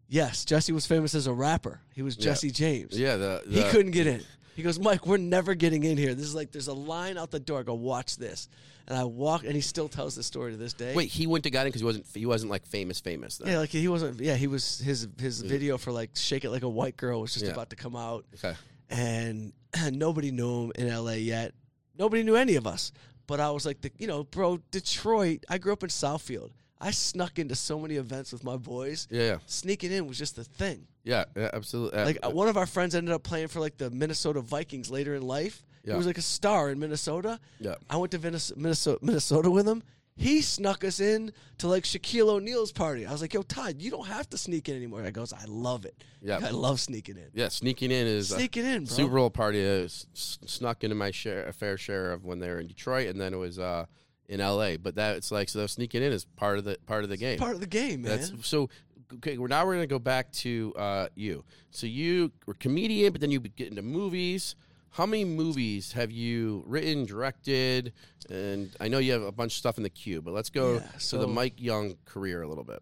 [0.07, 1.79] yes, Jesse was famous as a rapper.
[1.93, 2.25] He was Yeah.
[2.25, 2.97] Jesse James.
[2.97, 4.21] Yeah, the, He couldn't get in.
[4.55, 6.13] He goes, Mike, we're never getting in here.
[6.13, 7.61] This is like, there's a line out the door.
[7.61, 8.49] I go, watch this.
[8.87, 10.93] And I walk, and he still tells the story to this day.
[10.93, 12.05] Wait, he went to got in because he wasn't.
[12.13, 13.37] He wasn't like famous, famous.
[13.37, 13.53] Then.
[13.53, 14.19] Yeah, like he wasn't.
[14.19, 14.79] Yeah, he was.
[14.79, 15.47] His his mm.
[15.47, 17.51] video for like "Shake It Like a White Girl" was just Yeah.
[17.51, 18.53] about to come out, Okay.
[18.89, 19.53] and
[19.91, 21.17] nobody knew him in L.A.
[21.17, 21.53] yet.
[21.97, 22.91] Nobody knew any of us.
[23.27, 25.45] But I was like, the, you know, bro, Detroit.
[25.47, 26.49] I grew up in Southfield.
[26.81, 29.07] I snuck into so many events with my boys.
[29.11, 30.87] Yeah, yeah, Sneaking in was just the thing.
[31.03, 31.99] yeah, yeah absolutely.
[31.99, 34.89] Uh, Like uh, one of our friends ended up playing for like the Minnesota Vikings
[34.89, 35.63] later in life.
[35.83, 35.93] Yeah.
[35.93, 37.39] He was like a star in Minnesota.
[37.59, 37.75] yeah.
[37.89, 39.81] I went to Minnes- Minnesota, Minnesota with him.
[40.17, 43.05] He snuck us in to like Shaquille O'Neal's party.
[43.07, 45.45] I was like, "Yo, Todd, you don't have to sneak in anymore." I goes, "I
[45.47, 46.03] love it.
[46.21, 46.39] Yeah.
[46.43, 47.29] I love sneaking in.
[47.33, 48.93] Yeah, sneaking in is uh, Sneaking in, bro.
[48.95, 49.63] Super Bowl party.
[49.63, 53.19] S- snuck into my share, a fair share of when they were in Detroit, and
[53.19, 53.85] then it was uh,
[54.31, 54.77] in L.A.
[54.77, 57.37] But that it's like so sneaking in is part of the part of the game.
[57.37, 58.17] Part of the game, man.
[58.17, 58.69] That's so.
[59.15, 61.43] Okay, well, now we're gonna go back to uh, you.
[61.69, 64.55] So you were a comedian, but then you get into movies.
[64.91, 67.93] How many movies have you written, directed?
[68.29, 70.75] And I know you have a bunch of stuff in the queue, but let's go
[70.75, 72.81] Yeah, to the Mike Young career a little bit.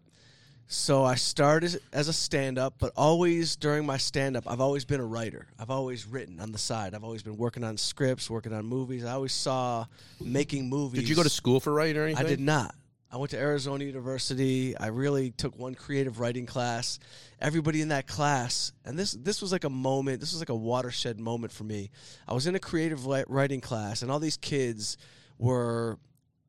[0.72, 5.04] So I started as a stand-up, but always during my stand-up, I've always been a
[5.04, 5.48] writer.
[5.58, 6.94] I've always written on the side.
[6.94, 9.04] I've always been working on scripts, working on movies.
[9.04, 9.86] I always saw
[10.20, 11.00] making movies.
[11.00, 12.24] Did you go to school for writing or anything?
[12.24, 12.76] I did not.
[13.10, 14.78] I went to Arizona University.
[14.78, 17.00] I really took one creative writing class.
[17.40, 20.20] Everybody in that class, and this this was like a moment.
[20.20, 21.90] This was like a watershed moment for me.
[22.28, 24.96] I was in a creative writing class, and all these kids
[25.36, 25.98] were.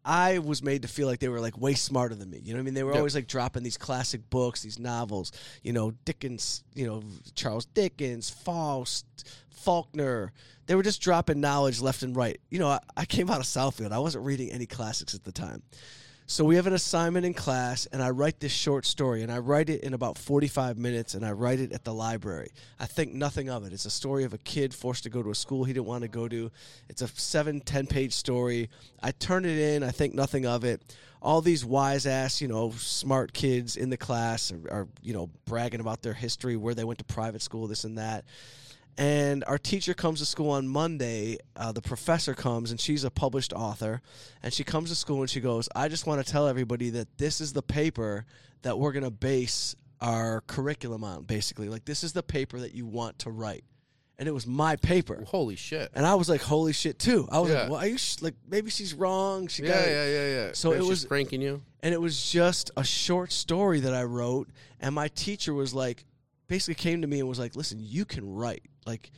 [0.04, 2.40] I was made to feel like they were like way smarter than me.
[2.44, 2.74] You know what I mean?
[2.74, 2.98] They were Yeah.
[3.00, 5.32] always like dropping these classic books, these novels.
[5.64, 6.64] You know, Dickens.
[6.74, 7.04] You know,
[7.36, 9.06] Charles Dickens, Faust,
[9.50, 10.32] Faulkner.
[10.66, 12.40] They were just dropping knowledge left and right.
[12.50, 13.92] You know, I, I came out of Southfield.
[13.92, 15.62] I wasn't reading any classics at the time.
[16.28, 19.40] So we have an assignment in class, and I write this short story, and I
[19.40, 22.52] write it in about 45 minutes, and I write it at the library.
[22.80, 23.74] I think nothing of it.
[23.74, 26.04] It's a story of a kid forced to go to a school he didn't want
[26.04, 26.50] to go to.
[26.88, 28.70] It's a seven, 10 page story.
[29.04, 30.82] I turn it in, I think nothing of it.
[31.22, 35.30] All these wise ass, you know, smart kids in the class are, are, you know,
[35.46, 38.24] bragging about their history, where they went to private school, this and that.
[38.98, 41.38] And our teacher comes to school on Monday.
[41.56, 44.02] Uh, the professor comes, and she's a published author.
[44.44, 47.18] And she comes to school and she goes, I just want to tell everybody that
[47.18, 48.26] this is the paper
[48.64, 51.70] that we're going to base our curriculum on, basically.
[51.70, 53.64] Like, this is the paper that you want to write.
[54.20, 55.24] And it was my paper.
[55.28, 55.90] Holy shit!
[55.96, 57.28] And I was like, holy shit, too.
[57.32, 57.62] I was Yeah.
[57.62, 58.22] like, well, are you sh-?
[58.22, 59.48] like, maybe she's wrong.
[59.48, 60.50] She Yeah, got yeah, yeah, yeah.
[60.54, 61.64] So It's it was- pranking you.
[61.82, 64.50] and it was just a short story that I wrote.
[64.80, 66.06] And my teacher was like,
[66.48, 68.62] basically came to me and was like, listen, you can write.
[68.86, 69.12] Like,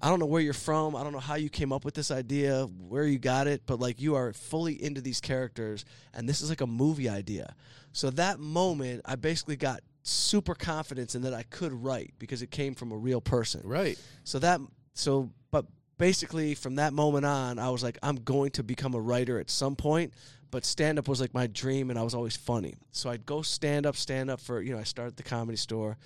[0.00, 0.96] I don't know where you're from.
[0.96, 3.80] I don't know how you came up with this idea, where you got it, but
[3.80, 7.54] like you are fully into these characters, and this is like a movie idea.
[7.92, 12.50] So that moment, I basically got super confidence in that I could write because it
[12.50, 13.62] came from a real person.
[13.64, 13.98] Right.
[14.24, 14.60] So that
[14.92, 15.64] so but
[15.96, 19.48] basically from that moment on I was like I'm going to become a writer at
[19.50, 20.12] some point
[20.50, 22.74] but stand up was like my dream and I was always funny.
[22.92, 25.96] So I'd go stand up stand up for you know I started the comedy store.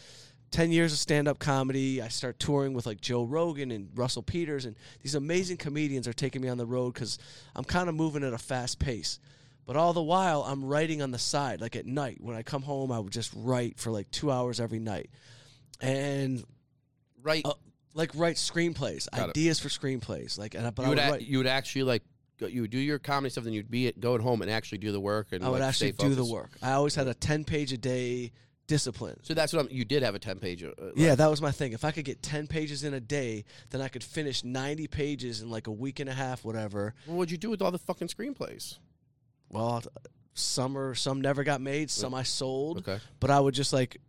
[0.51, 2.01] 10 years of stand up comedy.
[2.01, 6.13] I start touring with like Joe Rogan and Russell Peters and these amazing comedians are
[6.13, 7.19] taking me on the road cuz
[7.55, 9.19] I'm kind of moving at a fast pace.
[9.67, 12.63] But all the while I'm writing on the side like at night when I come
[12.63, 15.11] home I would just write for like 2 hours every night.
[15.81, 16.45] And
[17.23, 17.53] write uh,
[17.95, 19.31] like write screenplays, Got it.
[19.31, 20.39] ideas for screenplays.
[20.39, 22.03] Like, and I, but you I would would a- you would actually like
[22.39, 24.51] go, you would do your comedy stuff, then you'd be at, go at home and
[24.51, 25.29] actually do the work.
[25.33, 26.51] And I would like, actually do the work.
[26.63, 28.33] I always had a ten page a day
[28.69, 29.19] discipline.
[29.25, 30.63] So that's what I'm, you did have a ten page.
[30.63, 31.73] Uh, like- Yeah, that was my thing.
[31.73, 35.41] If I could get ten pages in a day, then I could finish ninety pages
[35.43, 36.95] in like a week and a half, whatever.
[37.07, 38.79] Well, what'd you do with all the fucking screenplays?
[39.49, 39.83] Well,
[40.35, 43.01] some are some never got made, some I sold, Okay.
[43.19, 44.01] but I would just like.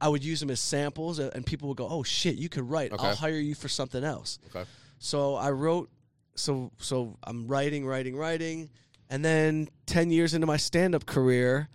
[0.00, 2.70] I would use them as samples, and and people would go, "Oh shit, you could
[2.70, 2.92] write.
[2.92, 3.04] Okay.
[3.04, 4.64] I'll hire you for something else." Okay.
[5.00, 5.90] So I wrote,
[6.36, 8.70] so so I'm writing, writing, writing,
[9.10, 11.68] And then 10 years into my stand up career,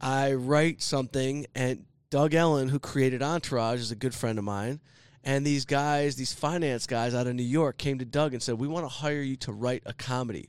[0.00, 4.80] I write something, and Doug Ellin, who created Entourage, is a good friend of mine.
[5.24, 8.58] And these guys, these finance guys out of New York, came to Doug and said,
[8.58, 10.48] We want to hire you to write a comedy.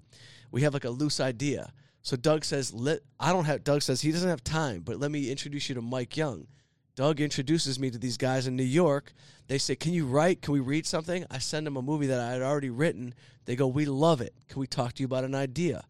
[0.51, 1.73] We have like a loose idea.
[2.01, 5.11] So Doug says, let, I don't have, Doug says he doesn't have time, but let
[5.11, 6.47] me introduce you to Mike Young.
[6.95, 9.13] Doug introduces me to these guys in New York.
[9.47, 10.41] They say, Can you write?
[10.41, 11.25] Can we read something?
[11.31, 13.13] I send them a movie that I had already written.
[13.45, 14.33] They go, We love it.
[14.49, 15.83] Can we talk to you about an idea?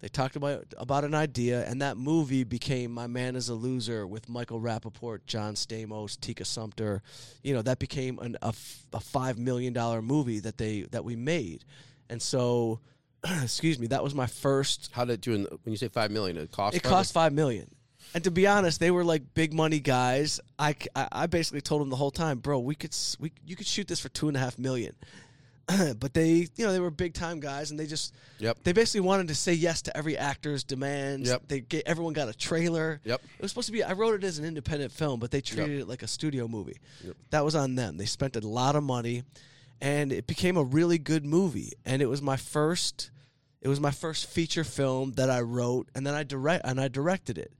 [0.00, 4.06] They talked about about an idea, and that movie became My Man is a Loser
[4.06, 7.02] with Michael Rapaport, John Stamos, Tika Sumpter.
[7.42, 8.48] You know, that became an, a,
[8.92, 9.72] a $5 million
[10.04, 11.64] movie that, they, that we made.
[12.10, 12.80] And so,
[13.42, 15.26] excuse me, that was my first How did?
[15.26, 16.76] In, when you say five million, it cost.
[16.76, 17.70] it five cost five million.
[18.14, 20.40] And to be honest, they were like big money guys.
[20.58, 23.88] I I basically told them the whole time, bro, we could we you could shoot
[23.88, 24.94] this for two and a half million.
[25.98, 28.58] but they, you know, they were big time guys, and they just Yep.
[28.62, 31.28] they basically wanted to say yes to every actor's demands.
[31.28, 31.42] Yep.
[31.48, 33.00] They get, everyone got a trailer.
[33.04, 33.20] Yep.
[33.38, 33.82] It was supposed to be.
[33.82, 36.78] I wrote it as an independent film, but they treated it like a studio movie.
[37.04, 37.16] Yep.
[37.30, 37.96] That was on them.
[37.96, 39.24] They spent a lot of money,
[39.80, 41.72] and it became a really good movie.
[41.84, 43.10] And it was my first.
[43.60, 46.86] It was my first feature film that I wrote, and then I direct and I
[46.86, 47.52] directed it.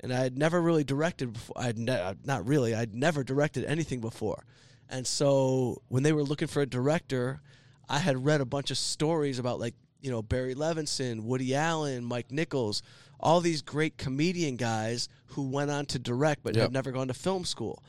[0.00, 1.54] And I had never really directed before.
[1.56, 2.74] I'd ne- not really.
[2.74, 4.44] I'd never directed anything before.
[4.88, 7.40] And so when they were looking for a director,
[7.88, 12.04] I had read a bunch of stories about like you know Barry Levinson, Woody Allen,
[12.04, 12.82] Mike Nichols,
[13.20, 16.62] all these great comedian guys who went on to direct but Yep.
[16.62, 17.82] had never gone to film school.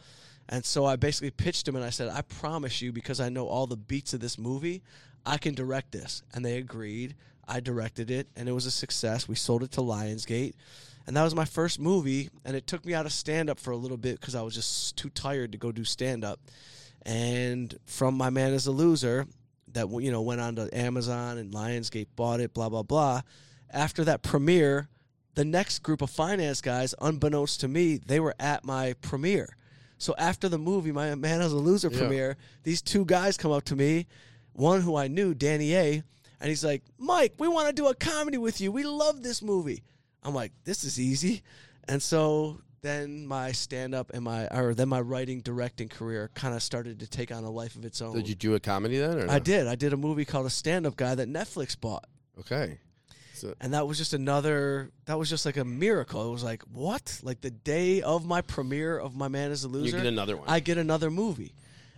[0.47, 3.47] And so I basically pitched him and I said, I promise you, because I know
[3.47, 4.83] all the beats of this movie,
[5.25, 6.21] I can direct this.
[6.33, 7.15] And they agreed.
[7.47, 9.27] I directed it and it was a success.
[9.27, 10.53] We sold it to Lionsgate.
[11.07, 12.29] And that was my first movie.
[12.43, 14.55] And it took me out of stand up for a little bit because I was
[14.55, 16.39] just too tired to go do stand up.
[17.05, 19.27] And from My Man is a Loser,
[19.73, 23.21] that you know went on to Amazon and Lionsgate bought it, blah blah blah.
[23.69, 24.87] After that premiere,
[25.35, 29.55] the next group of finance guys, unbeknownst to me, they were at my premiere.
[29.97, 31.99] So after the movie, My Man is a Loser Yeah.
[31.99, 34.07] premiere, these two guys come up to me,
[34.53, 36.03] one who I knew, Danny A,
[36.39, 38.71] and he's like, Mike, we want to do a comedy with you.
[38.71, 39.83] We love this movie.
[40.23, 41.43] I'm like, this is easy.
[41.87, 46.53] And so then my stand up and my or then my writing directing career kind
[46.55, 48.15] of started to take on a life of its own.
[48.15, 49.17] Did you do a comedy then?
[49.19, 49.33] Or no?
[49.33, 49.67] I did.
[49.67, 52.05] I did a movie called A Stand Up Guy that Netflix bought.
[52.39, 52.77] Okay.
[53.33, 56.25] So And that was just another that was just like a miracle.
[56.27, 57.19] It was like, what?
[57.23, 59.97] Like the day of my premiere of My Man is a Loser.
[59.97, 60.47] you get another one.
[60.47, 61.53] I get another movie.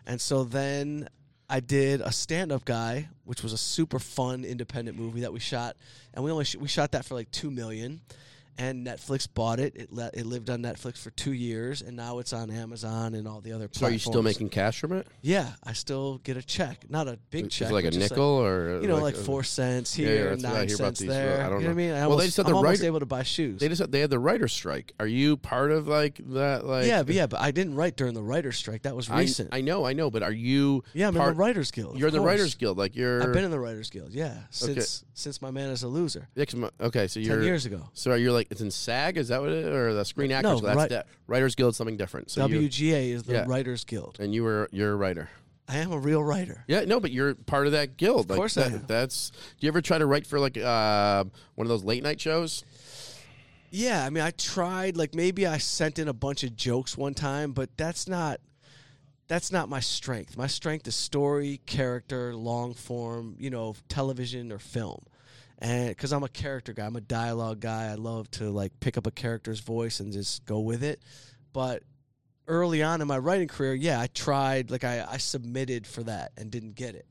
[0.06, 1.10] And so then
[1.50, 5.40] I did a stand up guy, which was a super fun independent movie that we
[5.40, 5.76] shot.
[6.14, 8.02] And we only sh- we shot that for like 2 million.
[8.60, 9.76] And Netflix bought it.
[9.76, 13.28] It, le- it lived on Netflix for two years, and now it's on Amazon and
[13.28, 13.70] all the other.
[13.72, 15.06] so are you still making cash from it?
[15.22, 18.80] Yeah, I still get a check, not a big check, like a just nickel or
[18.82, 21.14] you know, like, a- uh, four cents Yeah, yeah, here, I nine cents these, uh,
[21.14, 21.46] there.
[21.46, 21.92] I don't you know what I mean?
[21.92, 23.60] I Well, they almost, said I'm the almost writer- able to buy shoes.
[23.60, 24.94] They just they had the writer's strike.
[25.00, 26.66] Are you part of like that?
[26.66, 28.84] Like yeah, but yeah, but I didn't write during the writers' strike.
[28.84, 29.50] That was recent.
[29.52, 30.84] I know, I know, but are you?
[30.94, 32.00] yeah, I'm part, in the Writers Guild.
[32.00, 32.22] You're the.
[32.22, 32.78] Writers Guild.
[32.78, 33.22] Like you're.
[33.22, 34.12] I've been in the Writers Guild.
[34.14, 37.36] Yeah, since since my man is a loser Yeah, my- okay, so you're.
[37.36, 37.90] ten years ago.
[37.94, 39.18] So you're you like it's in SAG?
[39.18, 40.62] Is that what it or the Screen No, Actors?
[40.62, 40.64] Guild?
[40.76, 41.08] right- That's that.
[41.28, 42.32] Writers Guild, something different.
[42.32, 43.46] So WGA is the Yeah.
[43.48, 44.18] Writers Guild.
[44.20, 45.30] and you were you're a writer.
[45.70, 46.64] I am a real writer.
[46.68, 48.32] Yeah, no, but you're part of that guild.
[48.32, 48.84] Of course I am.
[48.88, 49.32] That's.
[49.32, 52.64] Do you ever try to write for like uh, one of those late night shows?
[53.70, 54.96] Yeah, I mean, I tried.
[54.96, 58.40] Like maybe I sent in a bunch of jokes one time, but that's not
[59.28, 60.38] that's not my strength.
[60.38, 65.04] My strength is story, character, long form, you know, television or film.
[65.60, 67.86] And because I'm a character guy, I'm a dialogue guy.
[67.88, 71.02] I love to like pick up a character's voice and just go with it.
[71.54, 71.84] But
[72.48, 74.70] early on in my writing career, yeah, I tried.
[74.70, 77.06] Like I, I submitted for that and didn't get it.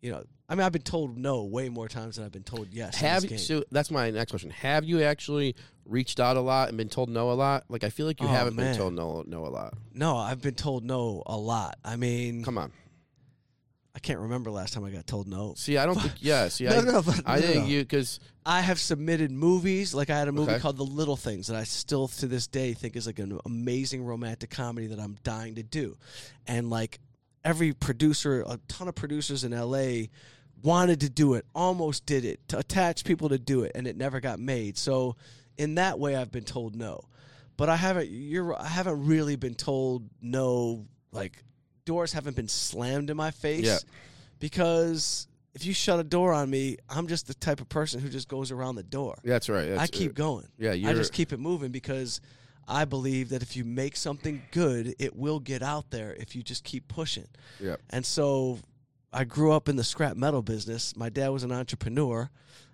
[0.00, 2.68] You know, I mean, I've been told no way more times than I've been told
[2.72, 2.96] yes.
[2.96, 4.48] Have you, so that's my next question.
[4.48, 7.64] Have you actually reached out a lot and been told no a lot?
[7.68, 8.72] Like I feel like you Oh, haven't man.
[8.72, 9.74] been told no no a lot.
[9.92, 11.76] No, I've been told no a lot.
[11.84, 12.72] I mean, Come on.
[14.02, 15.52] I can't remember last time I got told no.
[15.58, 16.14] See, I don't think.
[16.20, 19.92] Yeah, see, No, I, no, but- I no, think you because I have submitted movies.
[19.94, 20.60] Like I had a movie Okay.
[20.60, 24.02] called The Little Things that I still to this day think is like an amazing
[24.02, 25.98] romantic comedy that I'm dying to do.
[26.46, 26.98] And like
[27.44, 30.06] every producer, a ton of producers in LA
[30.62, 33.96] wanted to do it, almost did it, to attach people to do it, and it
[33.98, 34.78] never got made.
[34.78, 35.16] So
[35.58, 37.04] in that way I've been told no.
[37.58, 41.44] But I haven't you're I haven't really been told no like
[41.90, 43.78] doors haven't been slammed in my face Yeah.
[44.38, 48.08] because if you shut a door on me, I'm just the type of person who
[48.08, 49.18] just goes around the door.
[49.24, 49.68] that's right.
[49.68, 50.46] That's, I keep going.
[50.58, 50.70] Yeah.
[50.72, 52.20] I just keep it moving because
[52.68, 56.42] I believe that if you make something good, it will get out there if you
[56.44, 57.26] just keep pushing.
[57.58, 57.76] Yeah.
[57.90, 58.58] And so
[59.12, 60.96] I grew up in the scrap metal business.
[60.96, 62.30] My dad was an entrepreneur.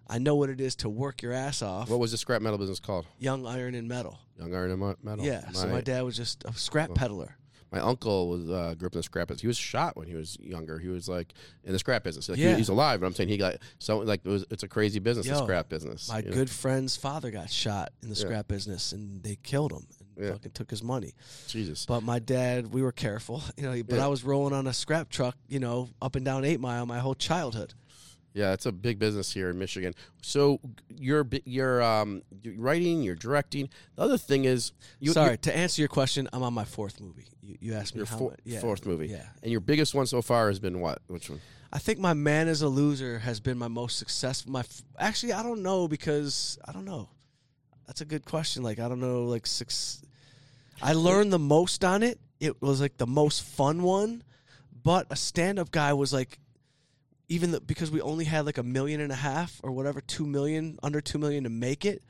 [0.09, 1.89] I know what it is to work your ass off.
[1.89, 3.07] What was the scrap metal business called?
[3.19, 4.19] Young Iron and Metal.
[4.39, 5.25] Young Iron and Metal.
[5.25, 5.51] Yeah.
[5.53, 7.35] so my dad was just a scrap peddler.
[7.73, 9.41] My uncle was uh, grew up in the scrap business.
[9.43, 10.79] He was shot when he was younger.
[10.79, 12.29] He was like in the scrap business.
[12.29, 12.57] Like, he- Yeah.
[12.57, 15.27] he's alive, but I'm saying he got so like it was, it's a crazy business,
[15.29, 16.09] the scrap business.
[16.09, 16.33] My you know?
[16.33, 18.21] good friend's father got shot in the Yeah.
[18.27, 20.33] scrap business, and they killed him and Yeah.
[20.33, 21.15] fucking took his money.
[21.49, 21.87] Jesus.
[21.87, 23.83] But my dad, we were careful, you know.
[23.83, 23.99] But.
[23.99, 27.01] I was rolling on a scrap truck, you know, up and down Eight Mile my
[27.01, 27.75] whole childhood.
[28.37, 29.95] Yeah, it's a big business here in Michigan.
[30.21, 30.61] So
[30.95, 33.71] you're you're um you're writing, you're directing.
[33.95, 36.29] The other thing is, you, Sorry to answer your question.
[36.35, 37.29] I'm on my fourth movie.
[37.41, 39.95] You, you asked me your how four- much- yeah, fourth movie, Yeah, and your biggest
[39.95, 41.01] one so far has been what?
[41.07, 41.41] Which one?
[41.73, 44.53] I think my man is a loser has been my most successful.
[44.53, 44.65] My
[44.99, 47.09] actually, I don't know because I don't know.
[47.87, 48.63] That's a good question.
[48.63, 49.23] Like I don't know.
[49.23, 50.03] Like six.
[50.83, 52.21] I learned the most on it.
[52.39, 54.23] It was like the most fun one,
[54.83, 56.39] but a stand-up guy was like,
[57.29, 60.27] even the, because we only had like a million and a half or whatever, two
[60.27, 62.03] million, under two million to make it.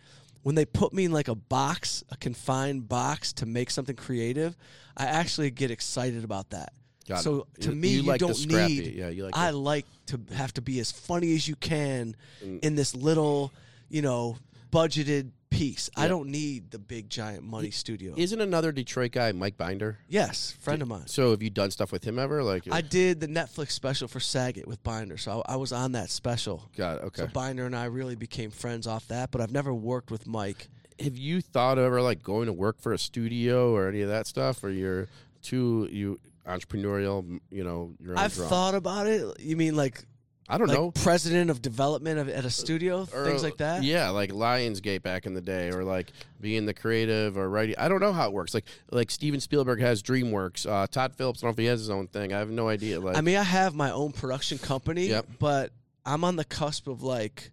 [0.42, 4.57] When they put me in like a box, a confined box to make something creative,
[4.96, 6.72] I actually get excited about that.
[7.09, 7.22] Got it.
[7.22, 8.94] so to You- me, you you, like don't need.
[8.94, 12.14] Yeah, you like I the- like to have to be as funny as you can
[12.44, 12.64] Mm.
[12.64, 13.52] in this little,
[13.88, 14.38] you know,
[14.72, 15.90] budgeted piece.
[15.96, 18.14] I don't need the big giant money studio.
[18.16, 19.98] Isn't another Detroit guy Mike Binder?
[20.08, 21.06] yes, friend of mine.
[21.06, 22.42] So have you done stuff with him ever?
[22.42, 25.92] Like I did the Netflix special for Saget with Binder, so I, I was on
[25.92, 26.68] that special.
[26.76, 27.04] got it.
[27.04, 27.22] Okay.
[27.22, 30.68] So Binder and I really became friends off that, but I've never worked with Mike.
[31.00, 34.08] have you thought of ever like going to work for a studio or any of
[34.08, 35.08] that stuff, or you're
[35.42, 37.40] too you entrepreneurial?
[37.50, 39.40] You know, your own I've thought about it.
[39.40, 40.04] You mean like
[40.48, 40.90] I don't like know.
[40.92, 43.82] president of development of, at a studio, Or, things like that?
[43.82, 47.74] Yeah, like Lionsgate back in the day, or like being the creative or writing.
[47.78, 48.54] I don't know how it works.
[48.54, 50.66] Like like Steven Spielberg has DreamWorks.
[50.70, 52.32] Uh, Todd Phillips, I don't know if he has his own thing.
[52.32, 53.00] I have no idea.
[53.00, 55.26] Like I mean, I have my own production company, Yep.
[55.38, 55.72] but
[56.04, 57.50] I'm on the cusp of like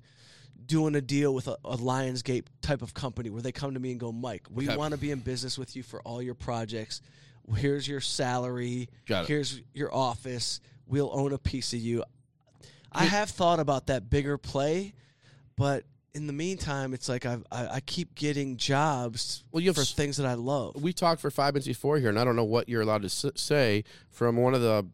[0.66, 3.92] doing a deal with a, a Lionsgate type of company where they come to me
[3.92, 4.78] and go, Mike, we Okay.
[4.78, 7.02] want to be in business with you for all your projects.
[7.58, 8.88] Here's your salary.
[9.06, 9.28] Got it.
[9.28, 10.62] Here's your office.
[10.88, 12.04] We'll own a piece of you.
[12.94, 14.94] I have thought about that bigger play,
[15.56, 19.76] but in the meantime, it's like I've, I I keep getting jobs Well, you have
[19.76, 20.82] for s- things that I love.
[20.82, 23.08] we talked for five minutes before here, and I don't know what you're allowed to
[23.08, 24.86] s- say from one of the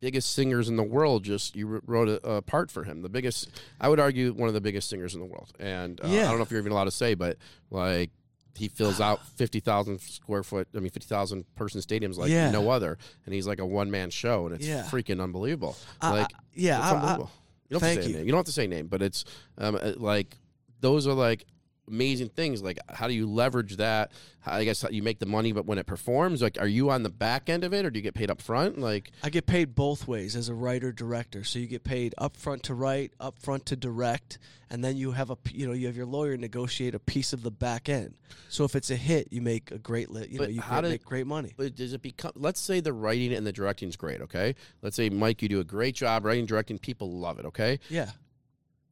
[0.00, 1.24] biggest singers in the world.
[1.24, 3.50] Just you wrote a, a part for him, the biggest.
[3.80, 6.28] I would argue one of the biggest singers in the world, and uh, I Yeah.
[6.28, 7.36] don't know if you're even allowed to say, but
[7.70, 8.10] like.
[8.54, 10.68] He fills out fifty thousand square foot.
[10.76, 12.50] I mean, fifty thousand person stadiums like Yeah.
[12.50, 14.82] no other, and he's like a one man show, and it's Yeah.
[14.82, 15.74] freaking unbelievable.
[16.02, 17.30] I- I- like, yeah, it's I- I- unbelievable.
[17.72, 18.16] You don't have thank to say you.
[18.16, 18.26] Name.
[18.26, 19.24] You don't have to say name, but it's
[19.56, 20.36] um, uh, like
[20.80, 21.46] those are like
[21.88, 22.62] amazing things.
[22.62, 24.12] Like, how do you leverage that?
[24.40, 27.02] How, I guess you make the money, but when it performs, like, are you on
[27.02, 28.78] the back end of it, or do you get paid up front?
[28.78, 31.44] Like, I get paid both ways as a writer director.
[31.44, 34.38] So you get paid up front to write, up front to direct,
[34.70, 37.42] and then you have a you know you have your lawyer negotiate a piece of
[37.42, 38.14] the back end.
[38.48, 40.30] So if it's a hit, you make a great lit.
[40.30, 41.52] You know But you how did- make great money.
[41.56, 42.32] but does it become?
[42.36, 44.20] Let's say the writing and the directing is great.
[44.22, 46.78] Okay, let's say Mike, you do a great job writing, directing.
[46.78, 47.44] People love it.
[47.46, 48.10] Okay, Yeah,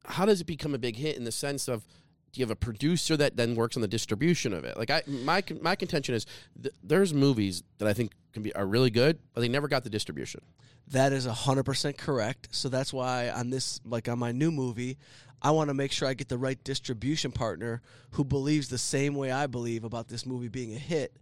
[0.05, 1.83] how does it become a big hit in the sense of
[2.31, 5.01] do you have a producer that then works on the distribution of it like i
[5.07, 6.25] my my contention is
[6.61, 9.83] th- there's movies that i think can be are really good but they never got
[9.83, 10.41] the distribution
[10.91, 12.49] that is hundred percent correct.
[12.51, 14.97] So that's why on this like on my new movie.
[15.43, 19.15] I want to make sure I get the right distribution partner who believes the same
[19.15, 21.17] way I believe about this movie being a hit.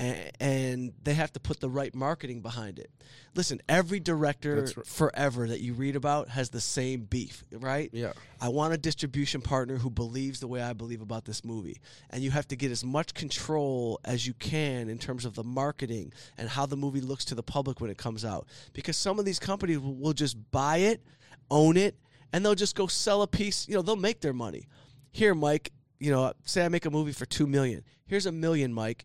[0.00, 2.90] And, they have to put the right marketing behind it.
[3.34, 7.90] Listen, every director That's r- forever that you read about has the same beef, right?
[7.92, 11.80] yeah I want a distribution partner who believes the way I believe about this movie.
[12.08, 15.44] And you have to get as much control as you can in terms of the
[15.44, 18.46] marketing and how the movie looks to the public when it comes out.
[18.72, 21.02] Because some of these companies will will just buy it,
[21.50, 21.96] own it,
[22.32, 23.68] and they'll just go sell a piece.
[23.68, 24.66] You know, they'll make their money.
[25.12, 27.84] Here, Mike, you know, say I make a movie for two million.
[28.06, 29.04] Here's a million, Mike,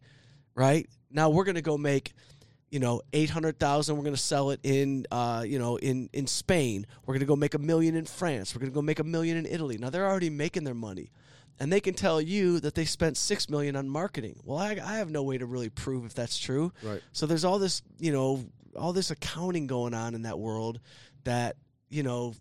[0.55, 0.87] right?
[1.11, 2.13] Now we're gonna go make
[2.71, 3.95] you know, eight hundred thousand.
[3.95, 6.85] We're going to sell it in, uh, you know, in in Spain.
[7.05, 8.53] We're going to go make a million in France.
[8.53, 9.77] We're going to go make a million in Italy.
[9.77, 11.11] Now they're already making their money,
[11.57, 14.41] and they can tell you that they spent six million on marketing.
[14.43, 16.73] Well, I, I have no way to really prove if that's true.
[16.83, 17.01] Right.
[17.13, 18.43] So there's all this, you know,
[18.75, 20.81] all this accounting going on in that world
[21.23, 21.55] that
[21.89, 22.33] you know,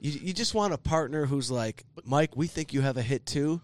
[0.00, 3.26] you you just want a partner who's like, Mike, we think you have a hit
[3.26, 3.60] too.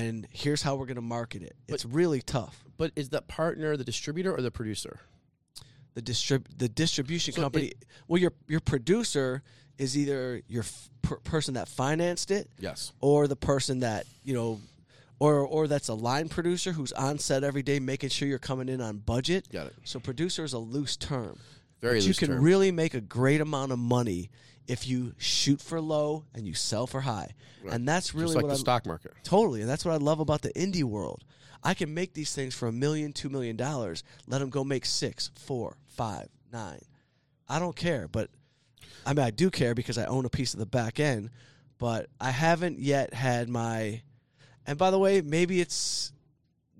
[0.00, 1.56] And here's how we're going to market it.
[1.68, 2.62] It's really tough.
[2.76, 5.00] but is that partner the distributor or the producer
[5.94, 7.72] the distrib- the distribution So company.
[8.06, 9.42] well, your your producer
[9.78, 14.34] is either your f- per- person that financed it, yes or the person that you
[14.34, 14.60] know,
[15.18, 18.68] or or that's a line producer who's on set every day, making sure you're coming
[18.68, 19.48] in on budget.
[19.50, 21.38] got it So producer is a loose term.
[21.80, 22.42] Very But you can term.
[22.42, 24.28] really make a great amount of money
[24.68, 27.30] if you shoot for low and you sell for high.
[27.62, 27.74] Right.
[27.74, 29.12] And that's really just like what the I stock market.
[29.22, 31.24] totally, and that's what I love about the indie world.
[31.62, 34.04] I can make these things for a million, two million dollars.
[34.26, 36.82] Let them go make six, four, five, nine.
[37.48, 38.30] I don't care, but
[39.04, 41.30] I mean, I do care because I own a piece of the back end.
[41.78, 44.00] But I haven't yet had my.
[44.66, 46.10] And by the way, maybe it's,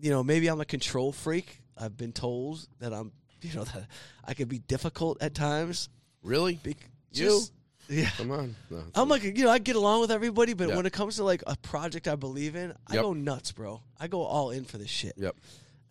[0.01, 1.61] you know, maybe I'm a control freak.
[1.77, 3.87] I've been told that I'm, you know, that
[4.25, 5.89] I can be difficult at times.
[6.23, 6.55] Really?
[6.63, 6.77] Be-
[7.13, 7.25] You?
[7.27, 7.53] just-
[7.89, 8.11] yeah.
[8.17, 8.57] Come on.
[8.71, 10.77] No, I'm like, you know, I get along with everybody, but Yeah.
[10.77, 13.03] when it comes to like a project I believe in, I Yep.
[13.03, 13.83] go nuts, bro.
[13.99, 15.15] I go all in for this shit.
[15.17, 15.37] Yep.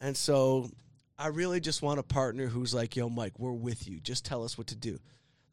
[0.01, 0.69] And so
[1.17, 3.99] I really just want a partner who's like, yo, Mike, we're with you.
[3.99, 4.99] Just tell us what to do.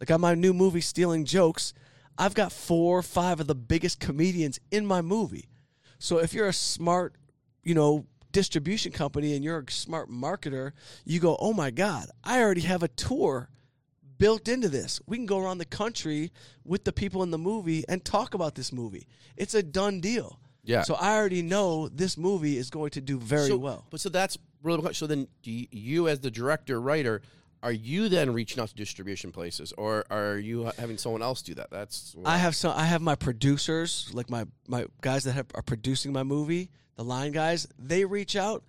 [0.00, 1.72] Like on my new movie, Stealing Jokes,
[2.18, 5.48] I've got four or five of the biggest comedians in my movie.
[5.98, 7.14] So if you're a smart,
[7.62, 10.72] you know, distribution company and you're a smart marketer,
[11.04, 13.48] you go, oh my God, I already have a tour
[14.22, 15.00] built into this.
[15.04, 16.30] We can go around the country
[16.64, 19.08] with the people in the movie and talk about this movie.
[19.36, 20.38] It's a done deal.
[20.62, 20.82] Yeah.
[20.82, 23.84] So I already know this movie is going to do very so, well.
[23.90, 27.20] But so that's really so then do you, you as the director writer
[27.64, 31.54] are you then reaching out to distribution places or are you having someone else do
[31.54, 31.70] that?
[31.72, 32.74] That's I have some.
[32.76, 37.02] I have my producers, like my my guys that have, are producing my movie, the
[37.04, 37.66] line guys.
[37.76, 38.62] They reach out,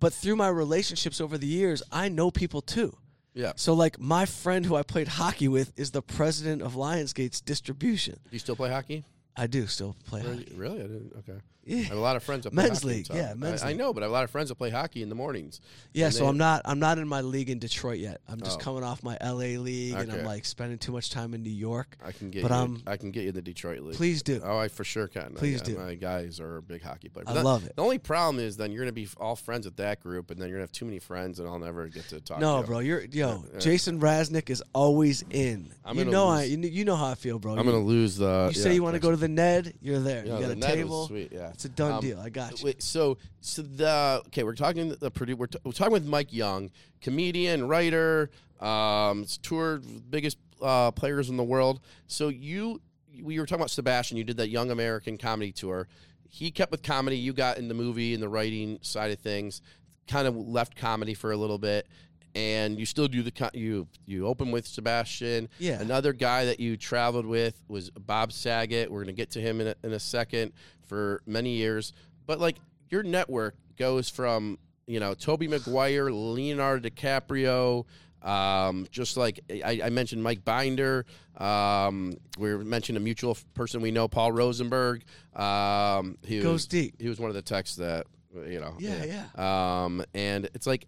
[0.00, 2.96] but through my relationships over the years, I know people too.
[3.38, 3.52] Yeah.
[3.54, 8.14] So like my friend who I played hockey with is the president of Lionsgate's distribution.
[8.24, 9.04] Do you still play hockey?
[9.38, 10.36] I do still play Really?
[10.38, 10.54] hockey.
[10.56, 10.78] Really?
[10.78, 11.12] I didn't.
[11.20, 11.38] Okay.
[11.38, 13.62] I Yeah, have a lot of friends that play Men's hockey, league, so- yeah, men's
[13.62, 15.14] I, I know, but I have a lot of friends that play hockey in the
[15.14, 15.60] mornings.
[15.92, 16.08] yeah.
[16.08, 16.62] So they- I'm not.
[16.64, 18.22] I'm not in my league in Detroit yet.
[18.26, 18.62] I'm just Oh.
[18.62, 21.98] coming off my LA league, and I'm like spending too much time in New York.
[22.02, 22.56] I can get But, you.
[22.56, 23.96] um, I can get you in the Detroit league.
[23.96, 24.40] Please do.
[24.42, 25.34] Oh, I for sure can.
[25.34, 25.76] Please I, do.
[25.76, 27.28] My guys are big hockey players.
[27.28, 27.76] I that- love it.
[27.76, 30.40] The only problem is then you're going to be all friends with that group, and
[30.40, 32.40] then you're going to have too many friends, and I'll never get to talk.
[32.40, 32.60] No, to you.
[32.62, 33.44] No bro, you're yo.
[33.52, 33.58] Yeah.
[33.60, 35.70] Jason Raznick is always in.
[35.84, 36.48] I'm you gonna know lose.
[36.50, 37.58] You, kn- you know how I feel, bro.
[37.58, 38.50] I'm you, to lose the.
[38.54, 40.24] You say you want to go to the Ned, you're there.
[40.24, 41.06] You got the a was table.
[41.06, 41.50] Sweet, yeah.
[41.50, 42.18] It's a done Um, deal.
[42.20, 42.66] I got you.
[42.66, 46.32] Wait, so so the okay, we're talking the produ- we're, t- we're talking with Mike
[46.32, 51.80] Young, comedian, writer, um, s- tour biggest uh, players in the world.
[52.06, 52.80] So you
[53.22, 54.16] we were talking about Sebastian.
[54.16, 55.88] You did that Young American comedy tour.
[56.28, 57.16] He kept with comedy.
[57.16, 59.62] You got in the movie and the writing side of things.
[60.06, 61.86] Kind of left comedy for a little bit,
[62.34, 65.48] and you still do the you you open with Sebastian.
[65.58, 65.80] Yeah.
[65.80, 68.90] Another guy that you traveled with was Bob Saget.
[68.90, 70.52] We're gonna get to him in a, in a second
[70.86, 71.92] for many years,
[72.26, 72.56] but like
[72.90, 77.84] your network goes from you know Tobey Maguire, Leonardo DiCaprio.
[78.22, 81.06] Um, just like I, I mentioned, Mike Binder.
[81.36, 85.04] Um, we mentioned a mutual person we know, Paul Rosenberg.
[85.36, 87.00] Um, he Goes was, deep.
[87.00, 88.74] He was one of the texts that you know.
[88.78, 89.04] Yeah,
[89.36, 89.84] yeah.
[89.84, 90.86] Um, and it's like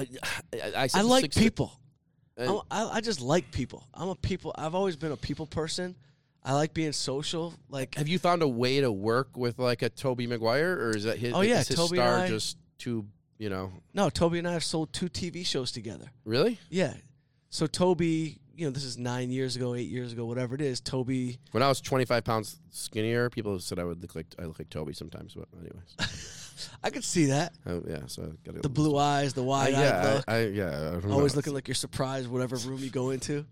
[0.00, 1.72] I, I, I, like success- people.
[2.36, 3.86] and- I'm, I, I just like people.
[3.94, 4.54] I'm a people.
[4.56, 5.96] I've always been a people person.
[6.42, 7.52] I like being social.
[7.68, 11.04] Like Have you found a way to work with like a Tobey Maguire, or is
[11.04, 11.34] that his?
[11.34, 13.06] Oh, yeah, is his Tobey and star I- just too?
[13.38, 16.10] You know, no, Tobey and I have sold two TV shows together.
[16.26, 16.58] really?
[16.68, 16.92] Yeah.
[17.48, 20.80] So Tobey, you know, this is nine years ago, eight years ago, whatever it is.
[20.82, 24.44] Tobey, When I was twenty five pounds skinnier, people said I would look like I
[24.44, 25.34] look like Tobey sometimes.
[25.34, 25.96] But anyways,
[26.82, 27.52] I could see that.
[27.66, 28.00] oh, yeah.
[28.06, 30.24] So got The blue eyes, the Uh, wide eyed yeah, look.
[30.28, 30.68] I, I, yeah.
[30.96, 31.38] I don't always know.
[31.38, 33.44] looking like you're surprised whatever room you go into.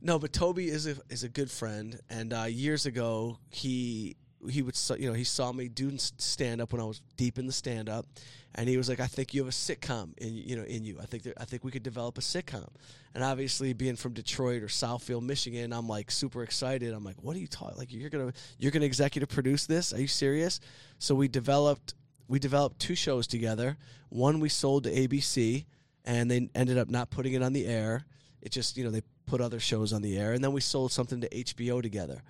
[0.00, 4.16] No, but Tobey is a is a good friend, and uh, years ago he
[4.48, 7.46] he would you know he saw me doing stand up when I was deep in
[7.46, 8.06] the stand up,
[8.54, 10.98] and he was like, I think you have a sitcom in you know in you.
[11.02, 12.68] I think that, I think we could develop a sitcom,
[13.12, 16.94] and obviously being from Detroit or Southfield, Michigan, I'm like super excited.
[16.94, 17.76] I'm like, what are you talking?
[17.76, 19.92] Like you're gonna you're gonna executive produce this?
[19.92, 20.60] Are you serious?
[21.00, 21.94] So we developed
[22.28, 23.76] we developed two shows together.
[24.10, 25.64] One we sold to ABC,
[26.04, 28.04] and they ended up not putting it on the air.
[28.40, 30.92] It just you know they put other shows on the air, and then we sold
[30.92, 32.22] something to HBO together.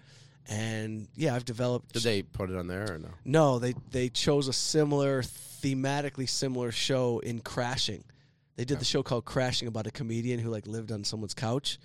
[0.48, 1.92] And yeah, I've developed.
[1.92, 3.10] Did they put it on there or no?
[3.24, 8.04] No, they they chose a similar thematically similar show in Crashing.
[8.56, 11.78] They did the show called Crashing about a comedian who like lived on someone's couch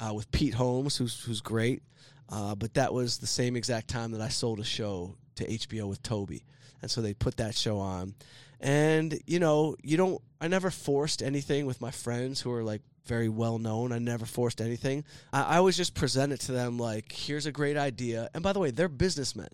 [0.00, 1.82] uh, with Pete Holmes, who's who's great.
[2.28, 5.88] Uh, but that was the same exact time that I sold a show to HBO
[5.88, 6.44] with Tobey,
[6.82, 8.14] and so they put that show on.
[8.60, 10.20] And you know, you don't.
[10.40, 13.92] I never forced anything with my friends who are like very well known.
[13.92, 15.04] I never forced anything.
[15.32, 18.28] I, I always just present it to them like, here's a great idea.
[18.34, 19.48] And by the way, they're businessmen.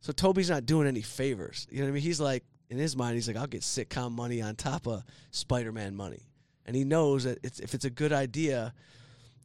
[0.00, 1.66] So Tobey's not doing any favors.
[1.70, 2.02] You know what I mean?
[2.02, 5.72] He's like, in his mind, he's like, I'll get sitcom money on top of Spider
[5.72, 6.22] Man money.
[6.66, 8.74] And he knows that it's, if it's a good idea,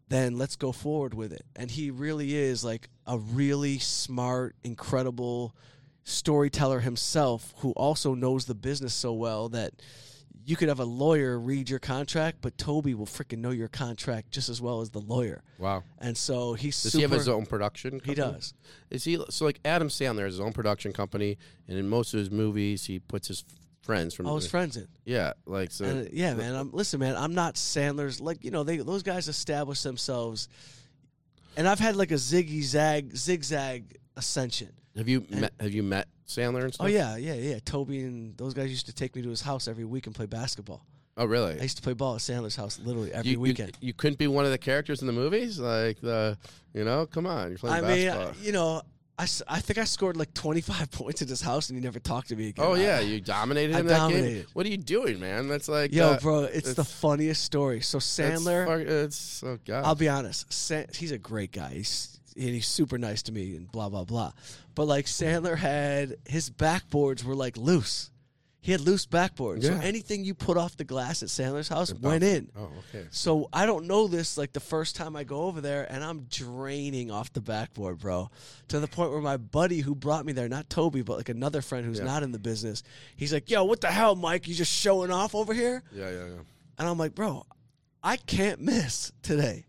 [0.10, 1.46] then let's go forward with it.
[1.56, 5.56] And he really is like a really smart, incredible
[6.04, 9.74] storyteller himself who also knows the business so well that
[10.46, 14.32] you could have a lawyer read your contract, but Tobey will freaking know your contract
[14.32, 15.42] just as well as the lawyer.
[15.58, 15.84] Wow.
[16.00, 17.00] And so he's Does super.
[17.00, 18.02] he have his own production?
[18.04, 18.54] He does.
[18.90, 21.38] Is he so like Adam Sandler has his own production company,
[21.68, 23.46] and in most of his movies he puts his
[23.84, 24.28] friends from.
[24.28, 24.88] I was friends in.
[25.06, 25.86] Yeah, like so.
[25.86, 26.56] And, yeah, man.
[26.56, 27.16] I'm listen, man.
[27.16, 28.20] I'm not Sandler's.
[28.20, 30.50] Like you know, they those guys establish themselves,
[31.56, 34.72] and I've had like a ziggy zag zigzag ascension.
[34.96, 35.54] Have you met?
[35.60, 36.86] Have you met Sandler and stuff?
[36.86, 37.60] Oh yeah, yeah, yeah.
[37.66, 40.26] Tobey and those guys used to take me to his house every week and play
[40.26, 40.86] basketball.
[41.16, 41.60] Oh really?
[41.60, 43.78] I used to play ball at Sandler's house literally every you, you- weekend.
[43.82, 46.38] You, couldn't be one of the characters in the movies, like the,
[46.74, 47.92] you know, come on, you're playing basketball.
[47.92, 48.42] I mean, basketball.
[48.42, 48.82] uh, you know,
[49.20, 52.30] I, I think I scored like 25 points at his house and he never talked
[52.30, 52.66] to me again.
[52.66, 54.18] oh yeah, you dominated I in that game.
[54.18, 54.48] dominated.
[54.54, 55.48] What are you doing, man?
[55.48, 57.82] That's like, Yo, uh, bro, it's, the funniest story.
[57.82, 59.86] So Sandler, fuck- It's, oh god.
[59.86, 61.74] I'll be honest, Sa- he's a great guy.
[61.74, 64.32] He's and he's super nice to me and blah blah blah.
[64.76, 68.10] But like Sandler had his backboards were like loose.
[68.62, 69.66] He had loose backboards.
[69.66, 72.50] So anything you put off the glass at Sandler's house went in.
[72.56, 73.06] Oh okay.
[73.12, 76.22] So I don't know this like the first time I go over there and I'm
[76.30, 78.30] draining off the backboard, bro.
[78.70, 81.62] To the point where my buddy who brought me there, not Tobey, but like another
[81.62, 82.06] friend who's Yeah.
[82.06, 82.84] not in the business,
[83.18, 84.48] he's like, Yo, what the hell, Mike?
[84.48, 85.84] You just showing off over here?
[85.94, 86.42] Yeah, yeah, yeah.
[86.80, 87.46] And I'm like, bro,
[88.02, 89.66] I can't miss today.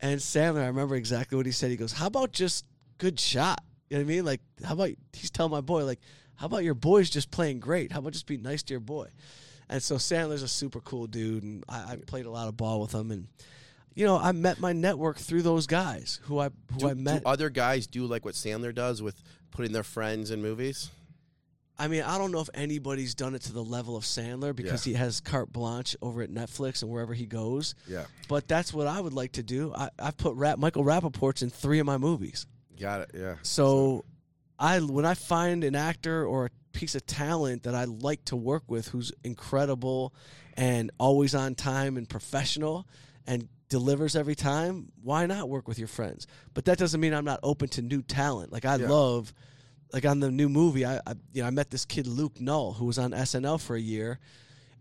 [0.00, 1.70] And Sandler, I remember exactly what he said.
[1.70, 2.64] He goes, How about just
[2.98, 3.62] good shot?
[3.92, 4.24] You know what I mean?
[4.24, 6.00] Like, how about he's telling my boy, like,
[6.36, 7.92] how about your boy's just playing great?
[7.92, 9.08] How about just be nice to your boy?
[9.68, 12.80] And so Sandler's a super cool dude, and I, I played a lot of ball
[12.80, 13.10] with him.
[13.10, 13.28] And
[13.94, 17.22] you know, I met my network through those guys who I who Do, I met.
[17.22, 20.88] do other guys do like what Sandler does with putting their friends in movies?
[21.78, 24.84] I mean, I don't know if anybody's done it to the level of Sandler because
[24.84, 27.74] he has carte blanche over at Netflix and wherever he goes.
[27.86, 29.74] Yeah, But that's what I would like to do.
[29.74, 32.46] I, I've put Rap, Michael Rapaport's in three of my movies.
[32.82, 33.10] Got it.
[33.14, 33.36] Yeah.
[33.42, 34.04] So
[34.58, 38.36] I when I find an actor or a piece of talent that I like to
[38.36, 40.12] work with who's incredible
[40.56, 42.86] and always on time and professional
[43.26, 46.26] and delivers every time, why not work with your friends?
[46.54, 48.52] But that doesn't mean I'm not open to new talent.
[48.52, 48.88] Like I Yeah.
[48.88, 49.32] love
[49.92, 52.72] like on the new movie, I, I you know I met this kid Luke Null
[52.74, 54.18] who was on SNL for a year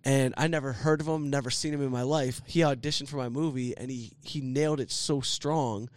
[0.03, 2.41] and I never heard of him, never seen him in my life.
[2.45, 5.89] He auditioned for my movie and he he nailed it so strong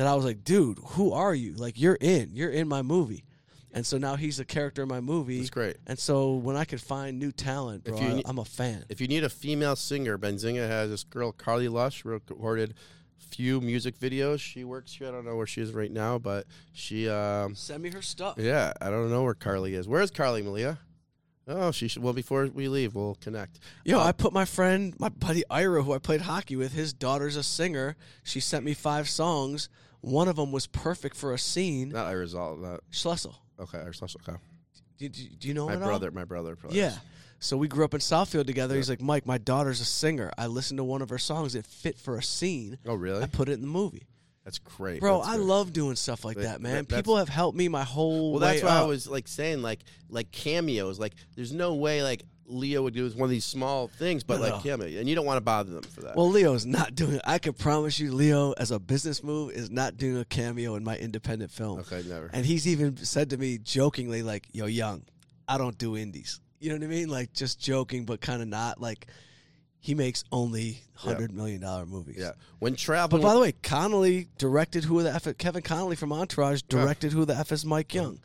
[0.00, 1.52] that I was like, dude, who are you?
[1.52, 3.24] Like you're in, you're in my movie.
[3.72, 5.36] And so now he's a character in my movie.
[5.38, 5.76] That's great.
[5.86, 8.84] And so when I could find new talent, bro, If you I, I'm a fan.
[8.88, 12.72] If you need a female singer, Benzinga has this girl Carly Lush recorded
[13.18, 14.40] few music videos.
[14.40, 15.06] She works here.
[15.08, 18.36] I don't know where she is right now, but she um Send me her stuff.
[18.38, 19.86] yeah, I don't know where Carly is.
[19.86, 20.78] Where's Carly Malia?
[21.46, 22.02] Oh, she should.
[22.02, 23.58] Well, before we leave, we'll connect.
[23.84, 26.92] Yo, Uh, I put my friend, my buddy Ira, who I played hockey with, his
[26.92, 27.96] daughter's a singer.
[28.22, 29.68] She sent me five songs.
[30.00, 31.90] One of them was perfect for a scene.
[31.90, 32.58] Not Irizal.
[32.60, 33.34] Not Schlessel.
[33.58, 33.78] okay.
[33.78, 34.16] Irizal.
[34.26, 34.38] Okay.
[34.98, 35.88] Do, do, do you know My him at all?
[35.90, 36.10] brother.
[36.10, 36.56] My brother.
[36.56, 36.74] Plays.
[36.74, 36.94] Yeah.
[37.38, 38.76] So we grew up in Southfield together.
[38.76, 40.30] He's like, Mike, my daughter's a singer.
[40.36, 41.54] I listened to one of her songs.
[41.54, 42.76] It fit for a scene.
[42.86, 43.22] Oh, really?
[43.22, 44.02] I put it in the movie.
[44.44, 45.46] That's great, Bro, That's I great.
[45.46, 46.86] love doing stuff like That- that, man.
[46.86, 50.30] People have helped me my whole Well, that's why I was like saying, like, like
[50.32, 50.98] cameos.
[50.98, 54.36] Like, there's no way like Leo would do is one of these small things, but
[54.36, 54.62] No, like uh-huh.
[54.64, 54.76] no.
[54.78, 56.16] cameo, and you don't want to bother them for that.
[56.16, 57.22] Well, Leo's not doing it.
[57.24, 60.84] I can promise you, Leo, as a business move, is not doing a cameo in
[60.84, 61.80] my independent film.
[61.80, 62.30] okay, never.
[62.32, 65.04] And he's even said to me jokingly, like, yo, young,
[65.48, 66.40] I don't do indies.
[66.58, 67.08] You know what I mean?
[67.08, 68.80] Like, just joking, but kind of not.
[68.80, 69.06] Like,
[69.78, 72.16] he makes only $100 million movies.
[72.18, 73.22] yeah, when traveling.
[73.22, 77.24] But by the way, Connolly directed Who the F Kevin Connolly from Entourage directed Who
[77.24, 78.20] the F is Mike Young.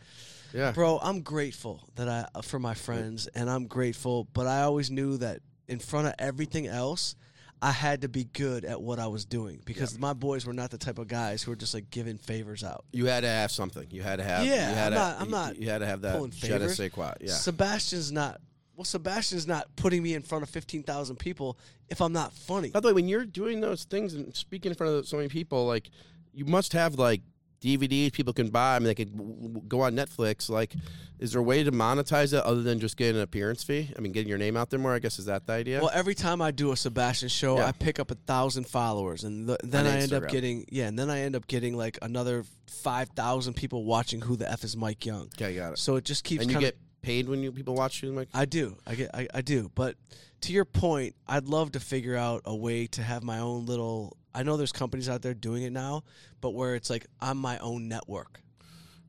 [0.56, 4.62] Yeah, Bro, I'm grateful that I uh, for my friends and I'm grateful, but I
[4.62, 7.16] always knew that in front of everything else,
[7.62, 10.70] I had to be good at what I was doing because my boys were not
[10.72, 12.86] the type of guys who were just like giving favors out.
[12.92, 13.88] you had to have something.
[13.90, 14.46] You had to have.
[14.46, 16.16] Yeah, you had I'm to, not- I'm you- not You had to have that.
[16.18, 16.80] pulling favors.
[16.80, 17.34] Yeah.
[17.34, 18.40] Sebastian's not
[18.76, 21.58] well, Sebastian's not putting me in front of 15,000 people
[21.90, 22.70] if I'm not funny.
[22.72, 25.30] By the way, when you're doing those things and speaking in front of so many
[25.30, 25.90] people, like
[26.34, 27.22] you must have like
[27.62, 28.76] DVDs people can buy.
[28.76, 30.50] I mean, they could w- w- go on Netflix.
[30.50, 30.74] Like,
[31.20, 33.92] is there a way to monetize it other than just getting an appearance fee?
[33.98, 34.94] I mean, getting your name out there more.
[34.94, 35.80] I guess is that the idea?
[35.82, 37.68] Well, every time I do a Sebastian show, Yeah.
[37.68, 40.88] I pick up a thousand followers, and th- then On I end up getting yeah,
[40.88, 44.64] and then I end up getting like another five thousand people watching Who the F
[44.64, 45.30] is Mike Young.
[45.36, 45.80] okay, got it.
[45.80, 46.44] So it just keeps.
[46.44, 48.78] And you get paid when you people watch you, like I do.
[48.86, 49.12] I get.
[49.14, 49.72] I, I do.
[49.76, 49.96] But
[50.42, 54.18] to your point, I'd love to figure out a way to have my own little.
[54.36, 56.04] I know there's companies out there doing it now,
[56.42, 58.42] but where it's like I'm my own network,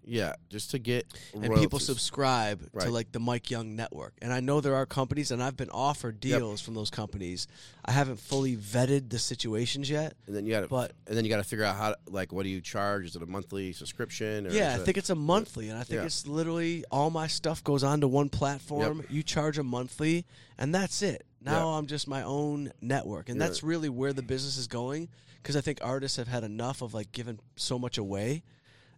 [0.09, 1.05] yeah, just to get
[1.35, 4.13] and people subscribe to like the Mike Young network.
[4.23, 6.39] And I know there are companies, and I've been offered Yep.
[6.39, 7.49] deals from those companies.
[7.85, 10.15] I haven't fully vetted the situations yet.
[10.29, 11.99] and then you got to, but- and then you got to figure out how, to,
[12.09, 13.05] like, what do you charge?
[13.07, 14.47] Is it a monthly subscription?
[14.47, 16.07] Or Yeah, I think it's a monthly, and I think Yeah.
[16.07, 19.05] it's literally all my stuff goes onto one platform.
[19.11, 20.25] You charge a monthly,
[20.57, 21.27] and that's it.
[21.47, 23.47] Now I'm just my own network, and Yeah.
[23.47, 25.09] that's really where the business is going.
[25.43, 28.43] Because I think artists have had enough of like giving so much away,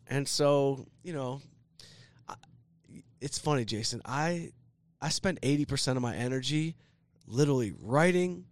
[0.07, 1.43] and so you know,
[2.27, 2.35] I,
[3.21, 4.01] it's funny, Jason.
[4.05, 4.53] I
[5.01, 6.75] I spend eighty percent of my energy
[7.27, 8.47] literally writing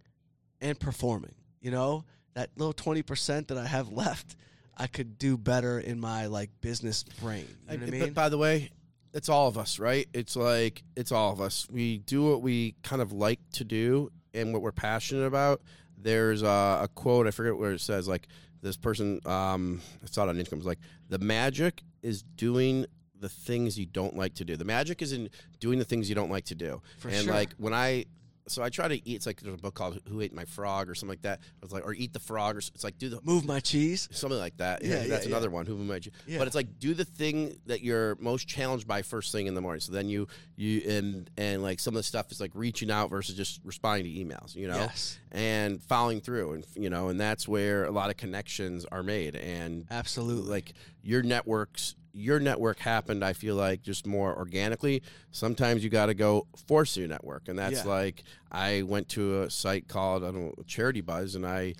[0.61, 1.33] and performing.
[1.59, 4.35] You know, that little twenty percent that I have left,
[4.77, 7.47] I could do better in my like business brain.
[7.71, 8.13] You know what I But mean?
[8.13, 8.69] by the way,
[9.17, 10.07] it's all of us, right?
[10.13, 11.67] It's like it's all of us.
[11.71, 15.61] We do what we kind of like to do and what we're passionate about.
[15.97, 18.27] There's a, a quote I forget where it says like
[18.61, 19.19] this person.
[19.25, 20.57] Um, I saw it on Instagram.
[20.57, 22.85] It's like the magic is doing
[23.19, 24.55] the things you don't like to do.
[24.55, 26.83] The magic is in doing the things you don't like to do.
[26.99, 27.33] For and sure.
[27.33, 28.05] like when I.
[28.49, 29.15] So I try to eat.
[29.15, 31.41] It's like there's a book called "Who Ate My Frog" or something like that.
[31.61, 34.07] It's like or eat the frog or it's like do the Move my cheese.
[34.11, 34.83] something like that.
[34.83, 35.31] Yeah, Yeah, that's yeah.
[35.31, 35.65] another one.
[35.65, 36.11] Who might you?
[36.25, 36.37] Yeah.
[36.39, 39.61] But it's like do the thing that you're most challenged by first thing in the
[39.61, 39.81] morning.
[39.81, 43.09] So then you you and and like some of the stuff is like reaching out
[43.09, 44.55] versus just responding to emails.
[44.55, 48.17] You know, Yes, and following through, and you know, and that's where a lot of
[48.17, 49.35] connections are made.
[49.35, 50.49] And absolutely.
[50.49, 50.73] like
[51.03, 56.13] your networks your network happened i feel like just more organically sometimes you got to
[56.15, 57.91] go force your network and that's Yeah.
[57.91, 61.75] like i went to a site called i don't know charity buzz and i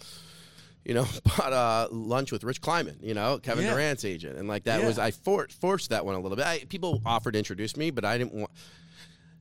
[0.85, 1.05] you know
[1.38, 3.71] bought a lunch with rich kleiman you know kevin Yeah.
[3.73, 4.88] durant's agent and like that Yeah.
[4.88, 7.89] was i for, forced that one a little bit I, people offered to introduce me
[7.89, 8.51] but i didn't want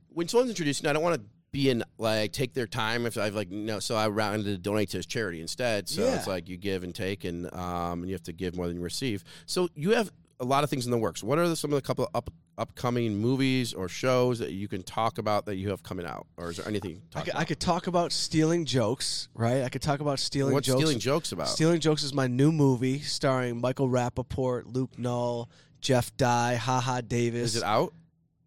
[0.08, 3.34] when someone's introducing i don't want to be in like take their time if I've
[3.34, 6.16] like no so I rounded to donate to his charity instead so Yeah.
[6.16, 8.76] it's like you give and take and um and you have to give more than
[8.76, 11.56] you receive so you have a lot of things in the works what are the,
[11.56, 15.56] some of the couple up upcoming movies or shows that you can talk about that
[15.56, 18.64] you have coming out or is there anything I could, I could talk about stealing
[18.64, 19.62] jokes, right?
[19.62, 20.78] I could talk about stealing what's jokes.
[20.80, 26.16] stealing jokes about Stealing Jokes is my new movie starring Michael Rapaport, Luke Null, Jeff
[26.16, 27.50] Dye, Haha Davis.
[27.50, 27.92] is it out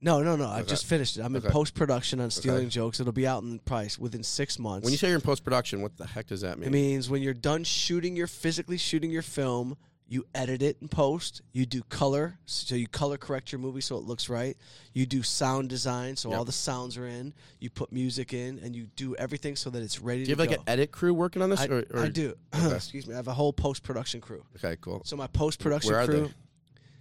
[0.02, 0.46] No, no, no.
[0.48, 0.70] I Okay.
[0.70, 1.22] just finished it.
[1.22, 2.70] I'm in post production on Stealing Okay.
[2.70, 3.00] Jokes.
[3.00, 4.86] It'll be out in price within six months.
[4.86, 7.22] when you say you're in post-production what the heck does that mean it means when
[7.22, 9.76] you're done shooting your physically shooting your film,
[10.12, 11.44] you edit it in post.
[11.54, 14.58] You do color, so you color correct your movie so it looks right.
[14.92, 16.38] You do sound design, so Yep.
[16.40, 17.32] all the sounds are in.
[17.60, 20.36] You put music in, and you do everything so that it's ready to do you
[20.36, 22.34] have to like an edit crew working on this I, or, or- I do.
[22.56, 22.76] Okay.
[22.76, 23.14] Excuse me.
[23.14, 24.44] I have a whole post production crew.
[24.56, 26.34] okay cool So my post production where are crew, they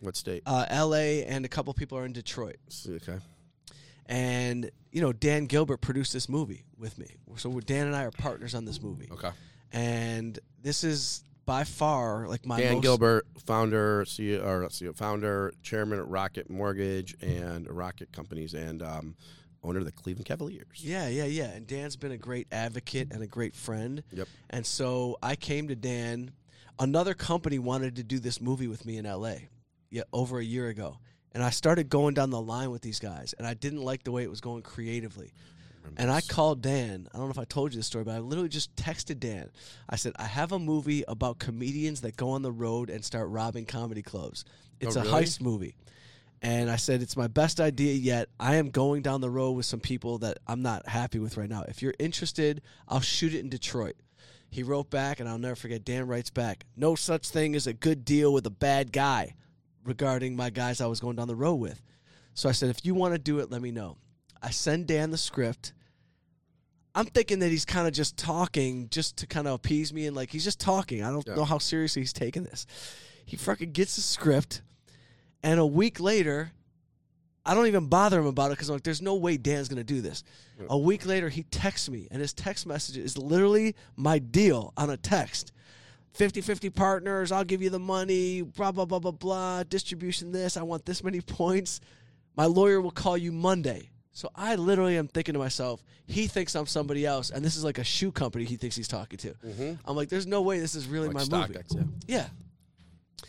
[0.01, 1.25] what state uh, L.A.
[1.25, 2.57] and a couple people are in Detroit.
[2.89, 3.19] okay
[4.07, 7.07] And you know, Dan Gilbert produced this movie with me.
[7.37, 9.09] So Dan and I are partners on this movie.
[9.13, 9.31] okay
[9.73, 15.51] And this is by far like my Dan most, Gilbert, founder, CEO, or CEO, founder,
[15.63, 19.17] chairman at Rocket Mortgage and Rocket Companies, and um,
[19.65, 20.67] owner of the Cleveland Cavaliers.
[20.85, 21.47] Yeah, yeah, yeah.
[21.47, 24.03] And Dan's been a great advocate and a great friend.
[24.13, 24.29] Yep.
[24.51, 26.33] And so I came to Dan.
[26.79, 29.37] Another company wanted to do this movie with me in LA,
[29.91, 30.99] yeah, over a year ago.
[31.33, 34.13] And I started going down the line with these guys, and I didn't like the
[34.13, 35.33] way it was going creatively.
[35.97, 37.09] And I called Dan.
[37.13, 39.51] I don't know if I told you this story, but I literally just texted Dan.
[39.89, 43.29] I said, I have a movie about comedians that go on the road and start
[43.31, 44.45] robbing comedy clubs.
[44.81, 45.25] It's Oh, a really?
[45.25, 45.75] heist movie.
[46.41, 48.29] And I said, It's my best idea yet.
[48.39, 51.49] I am going down the road with some people that I'm not happy with right
[51.49, 51.65] now.
[51.67, 53.97] If you're interested, I'll shoot it in Detroit.
[54.51, 55.85] He wrote back, and I'll never forget.
[55.85, 59.35] Dan writes back, No such thing as a good deal with a bad guy
[59.85, 61.83] regarding my guys I was going down the road with.
[62.35, 63.97] So I said, If you want to do it, let me know.
[64.41, 65.73] I send Dan the script.
[66.99, 70.17] I'm thinking that he's kind of just talking just to kind of appease me and
[70.17, 71.05] like he's just talking.
[71.05, 71.37] I don't Yeah.
[71.37, 72.67] know how seriously he's taking this.
[73.25, 74.63] He fucking gets the script,
[75.43, 76.51] and a week later,
[77.47, 79.85] I don't even bother him about it because I'm like, there's no way Dan's gonna
[79.85, 80.25] do this.
[80.59, 80.67] Yeah.
[80.71, 84.91] A week later, he texts me, and his text message is literally my deal on
[84.91, 85.53] a text.
[86.15, 90.57] 50 50 partners, I'll give you the money, blah, blah, blah, blah, blah, distribution this,
[90.57, 91.79] I want this many points.
[92.37, 93.91] My lawyer will call you Monday.
[94.19, 97.63] So I literally am thinking to myself, he thinks I'm somebody else, and this is
[97.63, 99.29] like a shoe company he thinks he's talking to.
[99.29, 99.75] Mm-hmm.
[99.85, 101.55] I'm like, there's no way this is really Like my movie.
[101.55, 101.77] StockX,
[102.09, 102.27] yeah.
[103.23, 103.29] Yeah.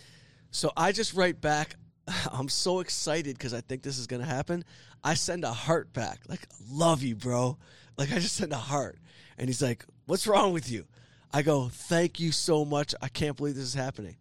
[0.49, 1.75] So I just write back.
[2.31, 4.65] I'm so excited because I think this is gonna happen.
[5.03, 7.59] I send a heart back, like love you, bro.
[7.95, 8.97] Like I just send a heart,
[9.37, 10.87] and he's like, "What's wrong with you?"
[11.31, 12.95] I go, "Thank you so much.
[12.99, 14.15] I can't believe this is happening."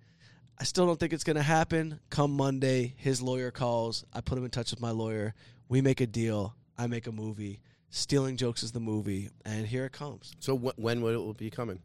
[0.58, 1.98] I still don't think it's gonna happen.
[2.10, 4.04] Come Monday, his lawyer calls.
[4.12, 5.34] I put him in touch with my lawyer.
[5.70, 6.54] We make a deal.
[6.78, 7.60] I make a movie.
[7.90, 11.50] Stealing jokes is the movie, and here it comes So wh- when will it be
[11.50, 11.80] coming?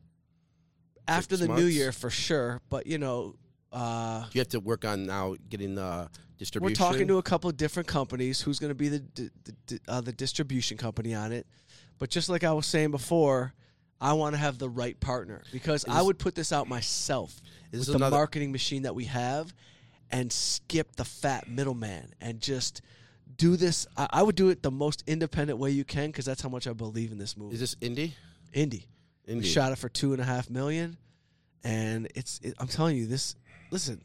[1.08, 2.62] after Six the new year for sure.
[2.70, 3.36] But you know,
[3.72, 6.72] uh, you have to work on now getting the distribution?
[6.72, 8.42] We're talking to a couple of different companies.
[8.42, 11.48] Who's going to be the di- the, di- uh, the distribution company on it?
[12.00, 13.54] But just like I was saying before,
[14.02, 17.42] I want to have the right partner because I would put this out myself
[17.72, 19.54] Is with the another- marketing machine that we have,
[20.12, 22.82] and skip the fat middleman and just
[23.38, 23.88] do this.
[23.98, 26.68] I, I would do it the most independent way you can because that's how much
[26.68, 27.54] I believe in this movie.
[27.54, 28.12] Is this indie?
[28.54, 28.86] Indie.
[29.28, 30.98] We shot it for two and a half million,
[31.64, 32.40] and it's.
[32.44, 33.36] It, I'm telling you this.
[33.72, 34.02] Listen,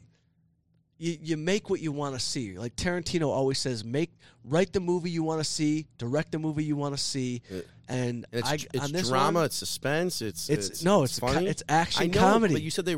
[0.99, 2.57] you you make what you want to see.
[2.57, 4.11] Like Tarantino always says, make
[4.43, 7.63] write the movie you want to see, direct the movie you want to see, and
[7.87, 9.39] And it's I it's drama.
[9.39, 10.21] one, it's suspense.
[10.21, 11.45] It's it's, no, it's funny.
[11.45, 12.53] co- it's action I know, comedy.
[12.53, 12.95] But you said they.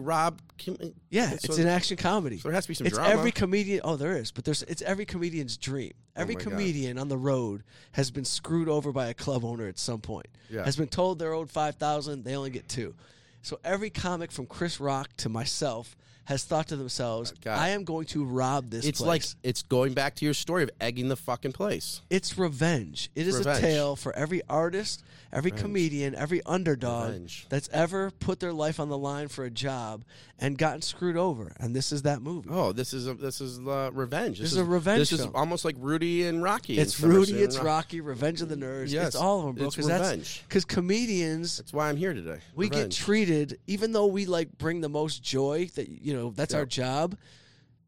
[0.58, 0.78] Kim,
[1.10, 2.38] yeah, so it's an action comedy.
[2.40, 3.14] so there has to be some it's drama.
[3.14, 3.82] every comedian.
[3.84, 5.94] Oh, there is, but there's it's every comedian's dream.
[5.96, 6.52] Oh every Oh my God.
[6.52, 10.28] comedian on the road has been screwed over by a club owner at some point.
[10.50, 10.66] Yeah.
[10.66, 12.96] Has been told they're owed five thousand, they only get two.
[13.44, 15.96] So every comic from Chris Rock to myself
[16.26, 17.58] has thought to themselves, God.
[17.58, 19.36] "I am going to rob this." it's place.
[19.36, 22.02] like it's going back to your story of egging the fucking place.
[22.10, 23.10] it's revenge.
[23.16, 23.58] It is Revenge.
[23.58, 25.04] a tale for every artist,
[25.34, 27.48] every comedian, every underdog Revenge.
[27.50, 30.04] that's ever put their life on the line for a job
[30.40, 31.54] and gotten screwed over.
[31.60, 32.50] And this is that movie.
[32.52, 34.40] Oh, this is a, this is uh, revenge.
[34.40, 36.78] This is a revenge This is almost like Rudy and Rocky.
[36.80, 38.92] It's Rudy, it's Ro- Rocky, Revenge of the Nerds.
[38.92, 39.68] Yes, it's all of them, bro.
[39.68, 40.44] it's Because that's revenge.
[40.48, 42.40] because comedians That's why I'm here today.
[42.56, 42.98] we get Revenge.
[43.00, 45.70] treated, even though we like bring the most joy.
[45.76, 47.18] That you know, that's our job.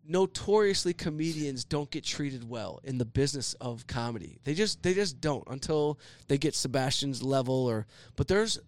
[0.05, 4.38] Notoriously, comedians don't get treated well in the business of comedy.
[4.43, 5.97] They just they just don't until
[6.28, 7.88] they get Sebastian's level or.
[8.17, 8.59] But there's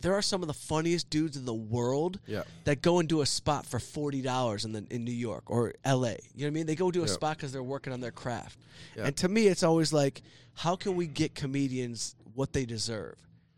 [0.00, 2.42] there are some of the funniest dudes in the world Yeah.
[2.64, 5.72] that go and do a spot for forty dollars in the in New York or
[5.82, 6.18] L.A.
[6.34, 6.66] You know what I mean?
[6.66, 7.12] They go do a Yeah.
[7.14, 8.58] spot because they're working on their craft.
[8.98, 9.06] Yeah.
[9.06, 10.20] And to me, it's always like,
[10.52, 13.16] how can we get comedians what they deserve?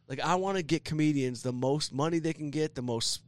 [0.08, 3.22] Like I want to get comedians the most money they can get, the most.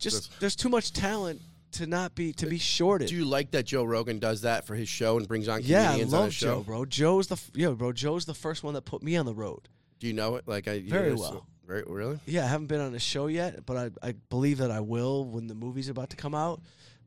[0.00, 1.40] Just there's too much talent
[1.72, 3.08] to not be to be shorted.
[3.08, 5.82] Do you like that Joe Rogan does that for his show and brings on yeah,
[5.82, 6.46] I comedians on love his show?
[6.56, 6.84] Joe, bro.
[6.84, 7.92] Joe's the f- yeah, bro.
[7.92, 9.68] Joe's the first one that put me on the road.
[10.00, 10.48] Do you know it?
[10.48, 11.32] Like I you Very well.
[11.32, 12.18] so- Very really.
[12.26, 15.24] Yeah, I haven't been on a show yet, but I, I believe that I will
[15.26, 16.60] when the movie's about to come out.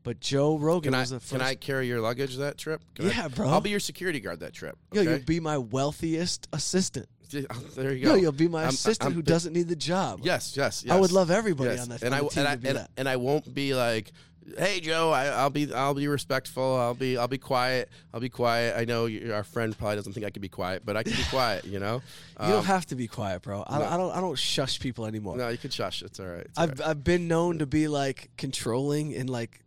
[0.03, 1.31] But Joe Rogan Can I was the first.
[1.31, 2.81] can I carry your luggage that trip?
[2.95, 3.49] Can I- Yeah, bro.
[3.49, 4.77] I'll be your security guard that trip.
[4.93, 5.11] Yo, Okay?
[5.11, 7.07] you'll be my wealthiest assistant.
[7.75, 8.15] there you Yo, go.
[8.15, 10.21] you'll be my I'm- assistant I'm who doesn't need the job.
[10.23, 10.93] Yes, yes, yes.
[10.93, 11.81] I would love everybody yes.
[11.83, 12.91] on that and I and I to be and, that.
[12.97, 14.11] and I won't be like,
[14.57, 16.75] hey Joe, I, I'll be I'll be respectful.
[16.77, 17.89] I'll be I'll be quiet.
[18.13, 18.75] I'll be quiet.
[18.77, 21.13] I know you, our friend probably doesn't think I can be quiet, but I can
[21.13, 21.65] be quiet.
[21.65, 22.01] You know.
[22.41, 23.63] You don't Um, have to be quiet, bro.
[23.67, 23.85] I, no.
[23.85, 24.11] I don't.
[24.17, 25.37] I don't shush people anymore.
[25.37, 26.01] No, you can shush.
[26.01, 26.41] It's all right.
[26.45, 29.59] It's I've I've been known to be like controlling and like.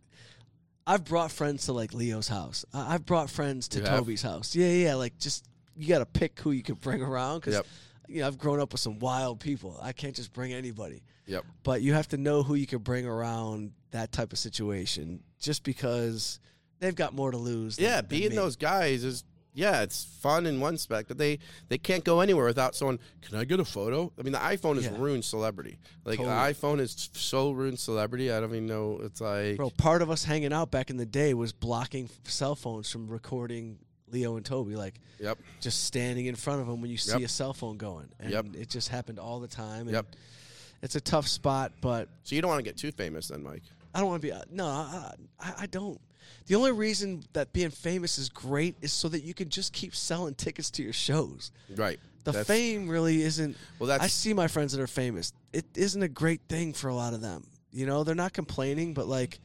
[0.85, 2.65] I've brought friends to like Leo's house.
[2.73, 3.99] I've brought friends to You have?
[3.99, 4.55] Tobey's house.
[4.55, 4.95] Yeah, yeah.
[4.95, 5.45] Like just
[5.77, 7.65] you got to pick who you can bring around because Yep.
[8.07, 9.79] you know I've grown up with some wild people.
[9.81, 11.03] I can't just bring anybody.
[11.27, 11.45] Yep.
[11.63, 15.63] But you have to know who you can bring around that type of situation, just
[15.63, 16.39] because
[16.79, 17.75] they've got more to lose.
[17.75, 19.23] Than, Yeah, being those guys is
[19.53, 22.99] yeah, it's fun in one spec, but they they can't go anywhere without someone.
[23.21, 24.13] Can I get a photo?
[24.17, 24.97] I mean, the iPhone has Yeah.
[24.99, 25.79] ruined celebrity.
[26.05, 26.35] Like Totally.
[26.35, 28.31] the iPhone is so ruined celebrity.
[28.31, 28.99] I don't even know.
[29.03, 32.55] It's like Bro, part of us hanging out back in the day was blocking cell
[32.55, 33.79] phones from recording
[34.11, 34.75] Leo and Tobey.
[34.75, 37.21] Like yep, just standing in front of them when you see Yep.
[37.21, 38.07] a cell phone going.
[38.19, 38.45] And Yep.
[38.55, 39.81] it just happened all the time.
[39.87, 40.15] And Yep.
[40.81, 43.63] It's a tough spot, but So you don't want to get too famous, then, Mike.
[43.95, 44.31] I don't want to be.
[44.31, 45.99] uh, No, I, I, I don't.
[46.45, 49.95] The only reason that being famous is great is so that you can just keep
[49.95, 51.51] selling tickets to your shows.
[51.75, 51.99] Right.
[52.25, 53.57] The That's- fame really isn't.
[53.79, 55.33] Well, that's I see my friends that are famous.
[55.51, 57.47] It isn't a great thing for a lot of them.
[57.71, 59.39] You know, they're not complaining, but like,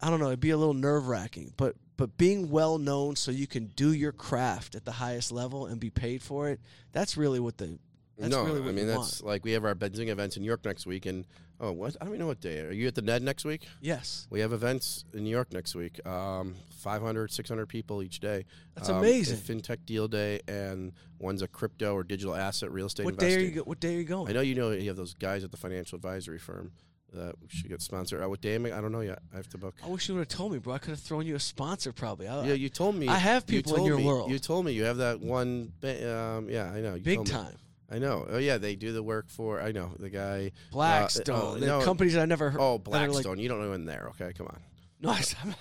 [0.00, 1.52] I don't know, it'd be a little nerve wracking.
[1.56, 5.66] But but being well known so you can do your craft at the highest level
[5.66, 6.60] and be paid for it.
[6.92, 7.78] That's really what the.
[8.16, 8.44] That's no.
[8.44, 10.86] really what I mean, that's like we have our Benzinga events in New York next
[10.86, 11.24] week, and
[11.60, 11.94] oh, what?
[12.00, 12.60] I don't even know what day.
[12.62, 13.68] Are you at the Ned next week?
[13.80, 16.04] Yes, We have events in New York next week.
[16.04, 18.44] Um, 500, 600 people each day.
[18.74, 19.36] That's Um, a amazing.
[19.38, 23.40] FinTech deal day, and one's a crypto or digital asset real estate what day are
[23.40, 23.50] you?
[23.52, 24.28] go- What day are you going?
[24.28, 26.72] I know you know you have those guys at the financial advisory firm
[27.12, 28.22] that we should get sponsored.
[28.22, 28.76] Uh, what day am I?
[28.76, 29.20] I don't know yet.
[29.32, 29.74] I have to book.
[29.84, 30.74] I wish you would have told me, bro.
[30.74, 32.28] I could have thrown you a sponsor, probably.
[32.28, 33.08] I, Yeah, you told me.
[33.08, 34.30] I have you people in your me- world.
[34.30, 35.72] You told me you have that one.
[35.82, 36.94] Um, yeah, I know.
[36.94, 37.32] You big told me.
[37.34, 37.54] time.
[37.90, 38.26] I know.
[38.28, 39.60] Oh yeah, they do the work for.
[39.60, 40.52] I know the guy.
[40.70, 41.40] Blackstone.
[41.42, 41.80] oh, the no.
[41.80, 42.60] companies I never heard.
[42.60, 43.38] Oh, are like- Blackstone.
[43.38, 44.10] you don't know in there.
[44.20, 44.60] Okay, come on.
[45.02, 45.54] no, I'm,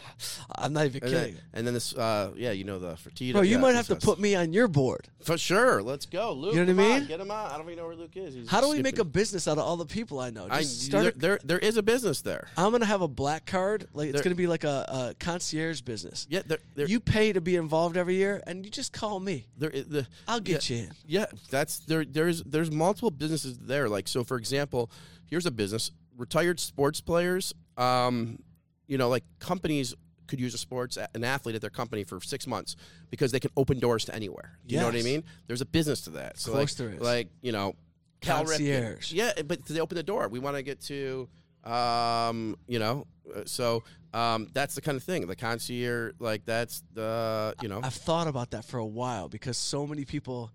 [0.56, 1.34] I'm not even And kidding.
[1.36, 1.94] then, and then this.
[1.96, 3.34] Uh, yeah, you know the Fertitta.
[3.34, 5.10] Bro, you yeah, might have to put me on your board.
[5.22, 5.84] for sure.
[5.84, 6.56] Let's go, Luke.
[6.56, 7.08] You know what I come on, mean?
[7.08, 7.52] get him out.
[7.52, 8.34] I don't even know where Luke is.
[8.34, 9.12] He's How do we make a skipping.
[9.12, 10.48] business out of all the people I know?
[10.50, 12.48] I start there, a- there there is a business there.
[12.58, 13.88] I'm gonna have a black card.
[13.94, 16.26] Like it's There- gonna be like a, a concierge business.
[16.32, 19.46] Yeah, there there You pay to be involved every year, and you just call me.
[19.56, 20.92] there is the I'll get you in.
[21.06, 22.04] Yeah, that's there.
[22.06, 23.88] There's there's multiple businesses there.
[23.88, 24.90] Like so, for example,
[25.28, 27.54] here's a business: retired sports players.
[27.78, 28.40] Um,
[28.88, 29.94] you know, like companies
[30.28, 32.76] could use a sports an athlete at their company for six months
[33.10, 34.58] because they can open doors to anywhere.
[34.66, 35.24] Do you know what I mean?
[35.48, 36.38] There's a business to that.
[36.38, 36.60] So like.
[37.00, 37.76] Like you know,
[38.22, 38.48] Cal Ripken.
[38.58, 39.14] Concierge.
[39.14, 40.28] Yeah, but they open the door.
[40.28, 41.30] We want to get to.
[41.64, 43.84] Um, you know, Uh, So
[44.14, 45.28] um, that's the kind of thing.
[45.28, 47.82] The concierge, like that's the you know.
[47.84, 50.52] I've thought about that for a while because so many people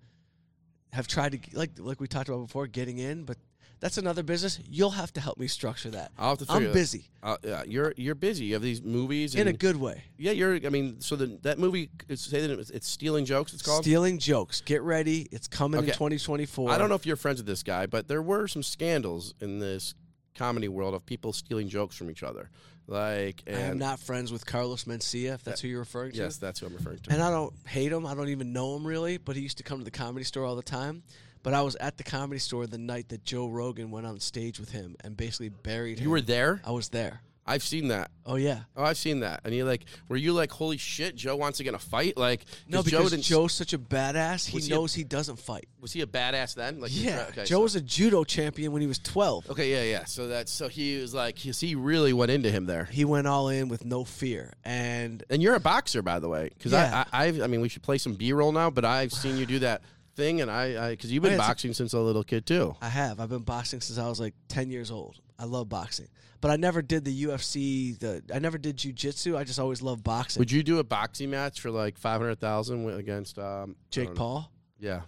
[0.93, 3.37] have tried to like like we talked about before getting in, but
[3.83, 4.61] that's another business.
[4.70, 6.12] You'll have to help me structure that.
[6.16, 8.45] I'll have to I'm busy Uh, yeah, you're you're busy.
[8.45, 10.05] You have these movies in a good way.
[10.16, 10.55] Yeah, you're.
[10.55, 13.53] I mean, so the, that movie that it's, it's stealing jokes.
[13.53, 13.83] It's called.
[13.83, 14.61] Stealing jokes.
[14.61, 15.28] Get ready.
[15.33, 16.70] It's coming in 2024.
[16.70, 19.59] I don't know if you're friends with this guy, but there were some scandals in
[19.59, 19.95] this
[20.37, 22.51] comedy world of people stealing jokes from each other.
[22.87, 26.18] Like, I am not friends with Carlos Mencia, if that's who you're referring to.
[26.18, 27.12] yes, that's who I'm referring to.
[27.12, 28.07] And I don't hate him.
[28.07, 30.45] I don't even know him really, but he used to come to the comedy store
[30.45, 31.03] all the time.
[31.43, 34.61] But I was at the comedy store the night that Joe Rogan went on stage
[34.61, 36.05] with him and basically buried him.
[36.05, 36.61] you were there.
[36.64, 37.20] I was there.
[37.45, 38.12] I've seen that.
[38.24, 38.61] Oh yeah.
[38.76, 39.40] Oh, I've seen that.
[39.43, 42.16] And you're like, were you like, holy shit, Joe wants to get in a fight?
[42.16, 43.24] Like, no, because Joe didn't.
[43.24, 44.47] Joe's such a badass.
[44.47, 45.66] He he a- knows he doesn't fight.
[45.80, 46.78] was he a badass then?
[46.78, 47.26] Like, Yeah.
[47.30, 49.51] okay, Joe so- was a judo champion when he was 12.
[49.51, 50.05] Okay, yeah, yeah.
[50.05, 52.84] So that's so he was like, he, he really went into him there.
[52.84, 54.53] He went all in with no fear.
[54.64, 57.03] And And you're a boxer, by the way, because Yeah.
[57.12, 58.70] I, I, I've, I mean, we should play some B-roll now.
[58.70, 59.82] But I've seen you do that
[60.14, 62.76] thing, and I, because you've been yeah, it's a- boxing since a little kid too.
[62.80, 63.20] I have.
[63.20, 65.20] I've been boxing since I was like 10 years old.
[65.38, 66.08] I love boxing.
[66.40, 67.98] But I never did the UFC.
[67.98, 69.36] The I never did jujitsu.
[69.36, 70.40] I just always loved boxing.
[70.40, 74.14] Would you do a boxing match for like five hundred thousand against um, Jake don't
[74.14, 74.18] know.
[74.18, 74.52] Paul?
[74.80, 75.00] Yeah,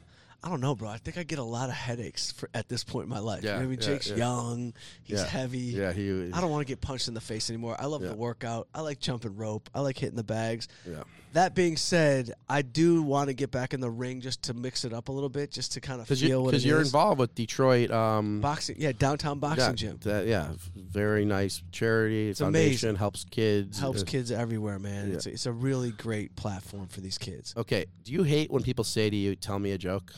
[0.45, 0.91] I don't know, bro.
[0.91, 3.43] I think I get a lot of headaches for, at this point in my life.
[3.43, 3.79] Yeah, you know I mean?
[3.81, 4.17] yeah, Jake's yeah.
[4.17, 4.75] young.
[5.03, 5.59] He's heavy.
[5.59, 5.93] yeah.
[5.93, 7.75] He, I don't want to get punched in the face anymore.
[7.79, 8.69] I love the workout.
[8.75, 9.71] I like jumping rope.
[9.75, 10.69] I like hitting the bags.
[10.89, 11.03] yeah.
[11.35, 14.85] That being said, I do want to get back in the ring just to mix
[14.85, 16.81] it up a little bit, just to kind of feel you, what it because you're
[16.81, 16.89] is.
[16.89, 17.91] involved with Detroit.
[17.91, 22.97] Um, Boxing, yeah, downtown boxing yeah, gym That, yeah, very nice charity It's foundation amazing.
[22.99, 23.79] helps kids.
[23.81, 25.09] helps Uh, kids everywhere, man.
[25.11, 25.15] Yeah.
[25.17, 27.53] It's a, it's a really great platform for these kids.
[27.57, 30.13] Okay, do you hate when people say to you, "Tell me a joke"?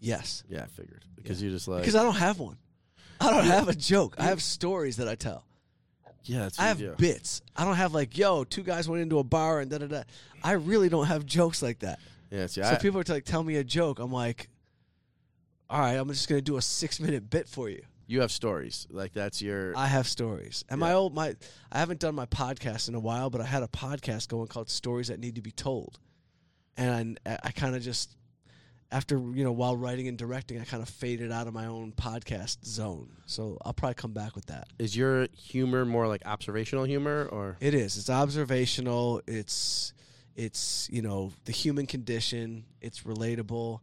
[0.00, 2.58] Yes, Yeah, I figured because you just like because I don't have one.
[3.20, 4.14] I don't have a joke.
[4.18, 5.44] I have stories that I tell.
[6.24, 6.94] Yeah, that's I have do.
[6.98, 7.42] bits.
[7.56, 10.02] I don't have like, yo, two guys went into a bar and da da da.
[10.42, 11.98] I really don't have jokes like that.
[12.30, 13.98] yeah, see, So I, people are like, tell me a joke.
[13.98, 14.48] I'm like,
[15.70, 17.82] all right, I'm just gonna do a six minute bit for you.
[18.06, 19.76] you have stories like that's your.
[19.76, 21.34] I have stories, and my old my
[21.70, 24.70] I haven't done my podcast in a while, but I had a podcast going called
[24.70, 25.98] Stories That Need to Be Told,
[26.76, 28.16] and I, I kind of just
[28.90, 31.92] after you know while writing and directing, I kind of faded out of my own
[31.92, 33.10] podcast zone.
[33.26, 34.68] So I'll probably come back with that.
[34.78, 37.56] is your humor more like observational humor or?
[37.60, 37.96] It is.
[37.98, 39.22] It's observational.
[39.26, 39.92] It's
[40.36, 42.64] it's you know the human condition.
[42.80, 43.80] It's relatable.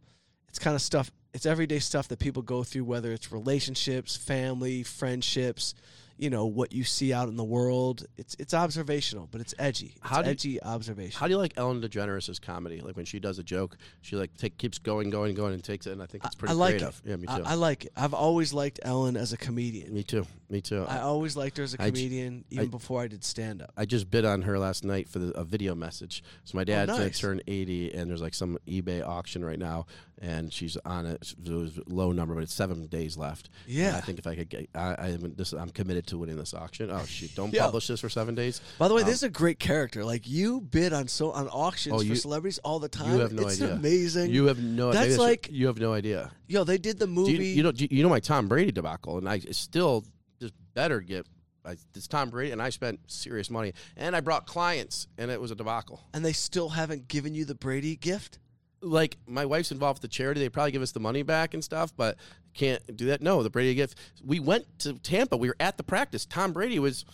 [0.48, 1.10] It's kind of stuff.
[1.34, 5.74] It's everyday stuff that people go through, whether it's relationships, family, friendships.
[6.18, 8.04] You know what you see out in the world.
[8.16, 9.92] It's it's observational, but it's edgy.
[9.96, 11.18] It's How do you- edgy observation.
[11.18, 12.80] How do you like Ellen DeGeneres' comedy?
[12.80, 15.86] Like when she does a joke, she like take, keeps going, going, going, and takes
[15.86, 17.02] it, and I think it's pretty I like creative.
[17.04, 17.10] it.
[17.10, 17.42] Yeah, me too.
[17.44, 17.92] I like it.
[17.96, 19.92] I've always liked Ellen as a comedian.
[19.92, 20.26] me too.
[20.48, 20.84] Me too.
[20.88, 23.72] I always liked her as a comedian, even I- before I did stand up.
[23.76, 26.22] I just bid on her last night for the, a video message.
[26.44, 27.18] So my dad's Oh, nice.
[27.18, 29.86] turn 80, and there's like some eBay auction right now,
[30.20, 31.34] and she's on it.
[31.44, 33.50] It was a low number, but it's seven days left.
[33.66, 33.96] And Yeah.
[33.96, 36.54] I think if I could get, I, I am this, I'm committed to winning this
[36.54, 36.90] auction.
[36.90, 37.34] Oh shoot!
[37.34, 37.60] Don't Yo.
[37.62, 38.60] publish this for seven days.
[38.78, 40.04] By the way, Um, this is a great character.
[40.04, 43.12] Like you bid on so on auctions Oh, you- for celebrities all the time.
[43.14, 43.74] You have no it's idea.
[43.74, 44.30] amazing.
[44.30, 44.92] You have no.
[44.92, 46.30] That's maybe like- you have no idea.
[46.48, 47.32] Yo, they did the movie.
[47.32, 50.04] you, you know, you know my Tom Brady debacle, and I still
[50.40, 51.26] just better get.
[51.64, 55.40] I, it's Tom Brady, and I spent serious money, and I brought clients, and it
[55.40, 56.00] was a debacle.
[56.14, 58.38] and they still haven't given you the Brady gift.
[58.86, 60.40] Like my wife's involved with the charity.
[60.40, 62.16] They probably give us the money back and stuff, but
[62.54, 63.20] can't do that.
[63.20, 63.98] No, the Brady gift.
[64.24, 65.36] We went to Tampa.
[65.36, 66.24] We were at the practice.
[66.26, 67.04] Tom Brady was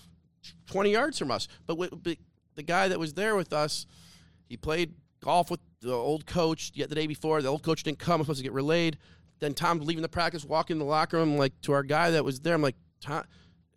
[0.67, 2.17] twenty yards from us, but, we, but
[2.55, 3.87] the guy that was there with us,
[4.49, 7.43] he played golf with the old coach yet the day before.
[7.43, 8.15] The old coach didn't come.
[8.15, 8.99] I was supposed to get relayed.
[9.41, 12.25] Then Tom's leaving the practice, walking in the locker room, like to our guy that
[12.25, 12.55] was there.
[12.55, 13.25] I'm like, Tom,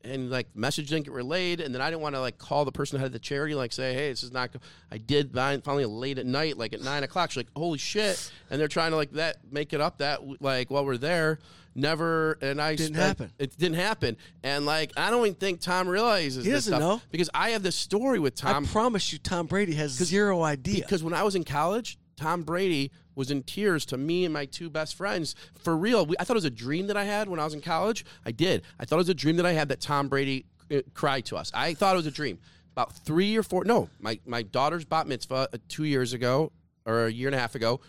[0.06, 2.72] and like message didn't get relayed, and then I didn't want to like call the
[2.72, 4.52] person who had the charity, like say, hey, this is not.
[4.54, 4.60] go-"
[4.92, 7.32] I did fin- finally late at night, like at nine o'clock.
[7.32, 10.72] She's like, holy shit, and they're trying to like that make it up that like
[10.72, 11.40] while we're there.
[11.78, 13.32] Never, and I Didn't spent- happen.
[13.38, 16.80] It didn't happen, and like I don't even think Tom realizes He this doesn't stuff
[16.80, 17.02] know.
[17.12, 20.82] because I have this story with Tom I promise you, Tom Brady has zero idea.
[20.84, 24.46] because when I was in college, Tom Brady was in tears to me and my
[24.46, 25.36] two best friends.
[25.58, 27.54] For real, we, I thought it was a dream that I had when I was
[27.54, 28.06] in college.
[28.26, 28.64] I did.
[28.80, 31.38] I thought it was a dream that I had that Tom Brady uh, cried to
[31.38, 31.52] us.
[31.54, 32.40] I thought it was a dream.
[32.74, 36.52] About three or four, no, my, my daughter's bat mitzvah uh, two years ago
[36.86, 37.80] or a year and a half ago.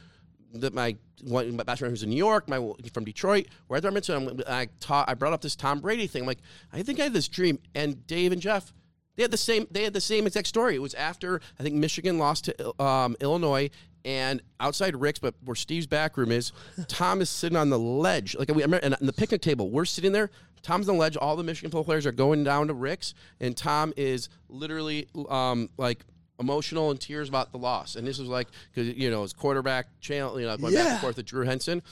[0.54, 3.82] That my one my best friend who's in New York, my from Detroit, we're at
[3.82, 4.44] their mitzvah.
[4.48, 6.22] I taught, I brought up this Tom Brady thing.
[6.22, 6.38] I'm like,
[6.72, 8.72] I think I had this dream, and Dave and Jeff,
[9.16, 9.66] they had the same.
[9.70, 10.76] They had the same exact story.
[10.76, 13.70] It was after I think Michigan lost to um, Illinois,
[14.06, 16.52] And outside Rick's, but where Steve's back room is,
[16.86, 18.36] Tom is sitting on the ledge.
[18.36, 20.30] Like we remember, and the picnic table, we're sitting there.
[20.62, 21.16] Tom's on the ledge.
[21.16, 25.68] All the Michigan football players are going down to Rick's, and Tom is literally um,
[25.76, 26.04] like
[26.38, 27.96] emotional and tears about the loss.
[27.96, 31.00] And this was like because you know his quarterback channel, you know, going back and
[31.00, 31.82] forth with Drew Henson.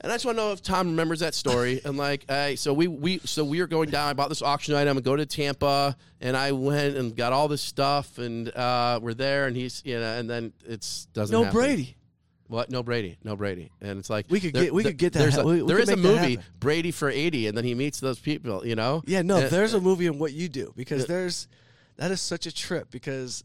[0.00, 1.80] And I just want to know if Tom remembers that story.
[1.84, 4.08] and like, hey, so we we so we were going down.
[4.08, 7.48] I bought this auction item and go to Tampa, and I went and got all
[7.48, 11.44] this stuff, and uh, we're there, and he's you know, and then it's doesn't No
[11.44, 11.58] happen.
[11.58, 11.96] Brady.
[12.48, 12.70] What?
[12.70, 13.16] No Brady.
[13.24, 13.72] No Brady.
[13.80, 15.44] And it's like We could there- get- we there- could get that There's ha- a,
[15.46, 16.38] we- we there is a movie.
[16.60, 18.64] Brady for eighty, and then he meets those people.
[18.66, 19.02] You know?
[19.06, 21.06] Yeah, no, Uh, there's a movie in what you do because Yeah.
[21.08, 21.48] there's
[21.96, 23.42] that is such a trip because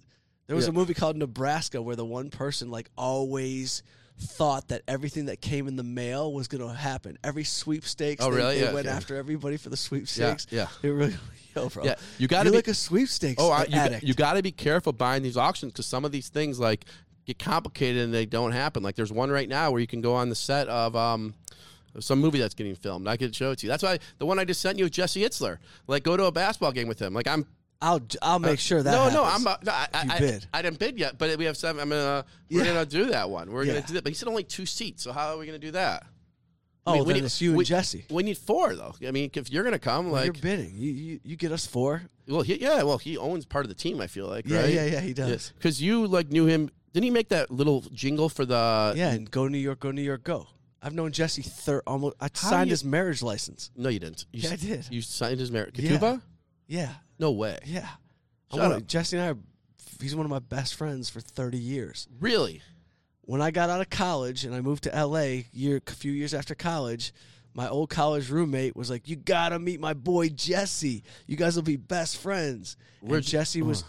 [0.48, 0.72] there was Yeah.
[0.72, 3.82] a movie called Nebraska where the one person like always
[4.20, 7.18] thought that everything that came in the mail was going to happen.
[7.24, 8.60] Every sweepstakes, Oh, they, really?
[8.60, 8.96] they Yeah, went yeah.
[8.96, 10.48] after everybody for the sweepstakes.
[10.52, 10.68] Yeah.
[10.84, 11.16] It really,
[11.56, 11.84] yo, bro.
[11.84, 14.04] Yeah, you You're be- like a sweepstakes Oh, I, you, addict.
[14.04, 16.86] you got to be careful buying these auctions because some of these things like
[17.26, 18.84] get complicated and they don't happen.
[18.84, 21.34] Like there's one right now where you can go on the set of um,
[22.00, 23.08] some movie that's getting filmed.
[23.08, 23.72] I could show it to you.
[23.72, 25.58] That's why the one I just sent you with Jesse Itzler.
[25.88, 27.14] Like go to a basketball game with him.
[27.14, 27.46] Like I'm.
[27.82, 29.46] I'll I'll make sure that no, no, happens.
[29.48, 29.54] I'm.
[29.54, 30.46] Uh, no, I, I, You I- bid.
[30.54, 31.82] I didn't bid yet, but we have seven.
[31.82, 32.26] I'm gonna.
[32.50, 32.74] We're Yeah.
[32.74, 33.52] gonna do that one.
[33.52, 33.74] We're Yeah.
[33.74, 34.04] gonna do that.
[34.04, 35.04] But he said only two seats.
[35.04, 36.06] So how are we gonna do that?
[36.88, 38.06] Oh, then need- it's you and we- Jesse.
[38.10, 38.96] We need four though.
[39.08, 40.76] I mean, if you're gonna come, like, you're bidding.
[40.78, 42.04] You, you you get us four.
[42.28, 44.00] well, he, yeah, well, he owns part of the team.
[44.02, 44.74] I feel like, Yeah, right?
[44.74, 45.00] yeah, yeah.
[45.02, 45.52] He does.
[45.58, 46.70] Because you like knew him.
[46.94, 48.94] Didn't he make that little jingle for the?
[48.96, 50.48] Yeah, and go New York, go New York, go.
[50.84, 52.16] I've known Jesse thir- almost.
[52.20, 53.70] I signed you- his marriage license.
[53.76, 54.26] No, you didn't.
[54.34, 54.88] You, Yeah, s- I did.
[54.90, 55.78] You signed his marriage.
[55.78, 55.92] Yeah.
[55.98, 56.22] Ketubah?
[56.68, 57.58] Yeah, No way.
[57.66, 57.88] yeah.
[58.52, 58.88] Shut one up.
[58.88, 59.38] Jesse and I, are,
[60.02, 62.08] he's one of my best friends for 30 years.
[62.20, 62.62] Really?
[63.22, 66.34] When I got out of college and I moved to LA, year a few years
[66.34, 67.14] after college,
[67.54, 71.04] my old college roommate was like, "You gotta meet my boy Jesse.
[71.28, 73.84] You guys will be best friends." Where'd you- Jesse was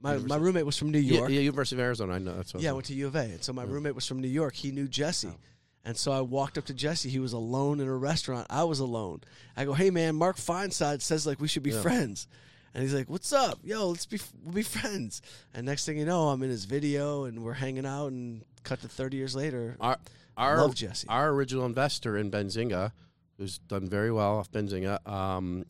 [0.00, 1.30] my my roommate was from New York.
[1.30, 2.14] yeah, University of Arizona.
[2.14, 2.36] I know.
[2.36, 3.20] That's what Yeah, I went to U of A.
[3.22, 4.54] And so my roommate was from New York.
[4.54, 5.28] He knew Jesse.
[5.28, 5.36] Oh.
[5.84, 7.08] And so I walked up to Jesse.
[7.08, 8.46] He was alone in a restaurant.
[8.50, 9.20] I was alone.
[9.56, 12.28] I go, hey, man, Mark Feinside says like we should be friends.
[12.76, 13.60] And he's like, what's up?
[13.64, 15.22] Yo, let's be, we'll be friends.
[15.54, 18.82] And next thing you know, I'm in his video and we're hanging out and cut
[18.82, 19.78] to 30 years later.
[19.80, 19.96] our
[20.36, 21.08] our Love Jesse.
[21.08, 22.92] our original investor in Benzinga,
[23.38, 25.64] who's done very well off Benzinga, um,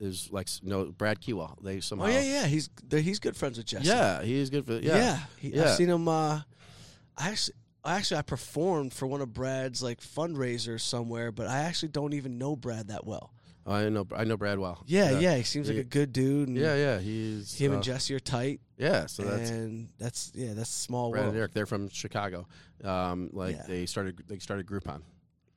[0.00, 1.62] is like no Brad Keywell.
[1.62, 2.06] They somehow.
[2.06, 2.46] Oh, yeah, yeah.
[2.46, 3.86] He's, he's good friends with Jesse.
[3.86, 4.72] Yeah, he's good for.
[4.78, 5.18] Yeah, Yeah.
[5.36, 5.64] He, Yeah.
[5.64, 6.08] I've seen him.
[6.08, 6.40] Uh,
[7.18, 11.58] I actually, I actually, I performed for one of Brad's like fundraisers somewhere, but I
[11.58, 13.34] actually don't even know Brad that well.
[13.66, 14.06] Oh, I know.
[14.14, 14.82] I know Brad well.
[14.86, 16.50] Yeah, yeah, he seems like a good dude.
[16.50, 16.98] Yeah, yeah.
[16.98, 21.10] He's him uh, and Jesse are tight, Yeah, so that's and that's yeah, that's small
[21.10, 21.34] Brad world.
[21.34, 21.52] and Eric.
[21.52, 22.46] They're from Chicago.
[22.84, 23.64] Um, like Yeah.
[23.66, 24.22] they started.
[24.28, 25.02] They started Groupon.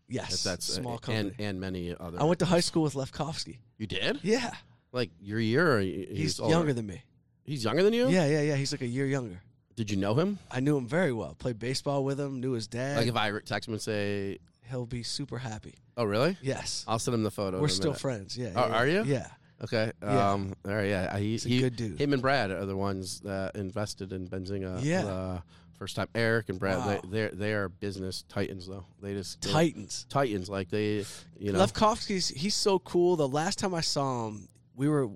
[0.07, 1.34] Yes, that's small uh, company.
[1.38, 2.20] and and many other.
[2.20, 3.60] I went to high school with Lefkofsky.
[3.78, 4.20] You did?
[4.24, 4.51] Yeah,
[4.91, 5.78] Like your year?
[5.78, 6.55] Or he's, he's, older?
[6.55, 7.03] younger than me.
[7.43, 8.10] He's younger than you.
[8.10, 8.55] Yeah, yeah, yeah.
[8.55, 9.41] He's like a year younger.
[9.76, 10.39] Did you know him?
[10.51, 11.36] I knew him very well.
[11.36, 12.41] Played baseball with him.
[12.41, 12.97] Knew his dad.
[12.97, 14.39] Like if I text him and say,
[14.70, 15.76] He'll be super happy.
[15.97, 17.57] "Oh, really?" Yes, I'll send him the photo.
[17.57, 18.01] we're in a still minute.
[18.01, 18.38] friends.
[18.38, 18.51] Yeah.
[18.55, 19.03] Oh, yeah, are you?
[19.03, 19.28] Yeah.
[19.63, 19.91] Okay.
[20.01, 20.32] Yeah.
[20.32, 20.53] Um.
[20.65, 20.88] All right.
[20.88, 21.17] Yeah.
[21.17, 21.99] He, He's a he- good dude.
[21.99, 24.80] Him and Brad are the ones that invested in Benzinga.
[24.84, 25.05] Yeah.
[25.05, 25.41] Uh,
[25.78, 26.07] first time.
[26.15, 26.78] Eric and Brad.
[26.78, 27.01] Wow.
[27.03, 28.86] They they're they are business titans though.
[29.01, 30.05] They just Titans.
[30.09, 30.49] Titans.
[30.49, 31.03] Like they.
[31.38, 31.59] You know.
[31.65, 33.15] Lefkofsky's he's so cool.
[33.17, 35.09] The last time I saw him, we were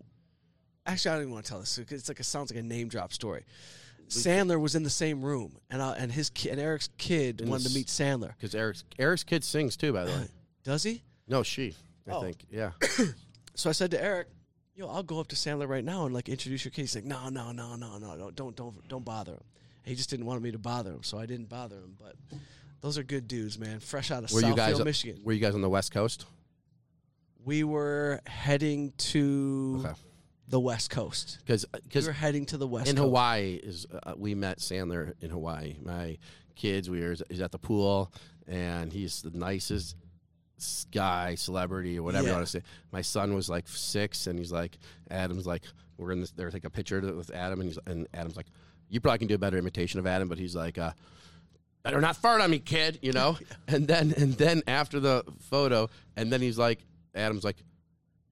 [0.85, 1.77] actually I don't even want to tell this.
[1.77, 3.45] 'cause It's like it sounds like a name drop story.
[4.09, 7.49] Sandler was in the same room, and I, and his ki- and Eric's kid In
[7.49, 8.29] wanted to meet Sandler.
[8.37, 9.93] Because Eric's Eric's kid sings too.
[9.93, 10.27] By the way.
[10.63, 11.01] Does he?
[11.27, 11.75] No, she.
[12.07, 12.21] I Oh.
[12.21, 12.45] think.
[12.49, 12.71] Yeah.
[13.55, 14.29] So I said to Eric,
[14.73, 17.05] "Yo, I'll go up to Sandler right now and like introduce your kid." He's like,
[17.05, 19.43] "No, no, no, no, no, don't, don't, don't, don't bother him."
[19.83, 21.95] He just didn't want me to bother him, so I didn't bother him.
[21.99, 22.15] But
[22.81, 23.79] those are good dudes, man.
[23.79, 24.83] Fresh out of Were you Southfield, guys?
[24.83, 25.21] Michigan.
[25.23, 26.25] Were you guys on the West Coast?
[27.45, 29.93] We were heading to Okay.
[30.47, 31.39] The West Coast.
[31.45, 32.91] Because We because were heading to the West Coast.
[32.91, 33.05] in Coast.
[33.05, 35.75] Hawaii is uh, we met Sandler in Hawaii.
[35.81, 36.17] My
[36.55, 38.11] kids, we were he's at the pool,
[38.47, 39.95] and he's the nicest
[40.91, 42.61] guy, celebrity, or whatever you want to say.
[42.91, 44.77] My son was like six, and he's like,
[45.09, 45.63] Adam's like,
[45.97, 46.31] we're in this.
[46.31, 48.47] They're taking a picture with Adam, and he's and Adam's like,
[48.89, 50.91] you probably can do a better imitation of Adam, but he's like, uh,
[51.83, 53.37] better not fart on me, kid, you know.
[53.67, 56.85] and then and then after the photo, and then he's like,
[57.15, 57.57] Adam's like.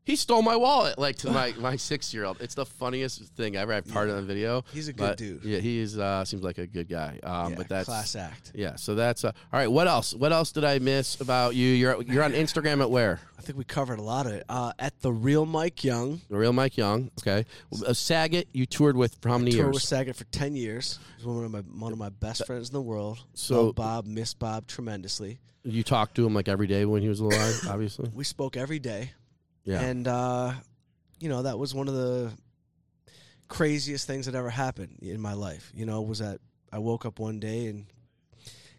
[0.03, 2.41] He stole my wallet, like to my, my six year old.
[2.41, 3.71] It's the funniest thing ever.
[3.71, 4.63] I've part of the video.
[4.73, 5.43] He's a good But, dude.
[5.43, 5.97] Yeah, he is.
[5.97, 7.19] Uh, seems like a good guy.
[7.21, 8.51] Um, Yeah, but that's class act.
[8.55, 9.71] Yeah, so that's uh, all right.
[9.71, 10.15] What else?
[10.15, 11.67] What else did I miss about you?
[11.67, 13.19] You're you're on Instagram at where?
[13.37, 14.43] I think we covered a lot of it.
[14.49, 17.11] Uh, at the real Mike Young, The real Mike Young.
[17.21, 17.45] Okay,
[17.85, 18.47] uh, Saget.
[18.53, 19.73] You toured with for how many toured years?
[19.75, 20.97] with Saget for ten years.
[21.17, 23.19] He's one of my one of my best friends in the world.
[23.35, 25.39] So- Love Bob, miss Bob tremendously.
[25.63, 27.61] you talked to him like every day when he was alive.
[27.69, 28.09] obviously.
[28.15, 29.11] We spoke every day,
[29.63, 29.81] Yeah.
[29.81, 30.53] and uh,
[31.19, 32.31] you know that was one of the
[33.47, 35.71] craziest things that ever happened in my life.
[35.75, 36.39] You know, was that
[36.71, 37.85] I woke up one day and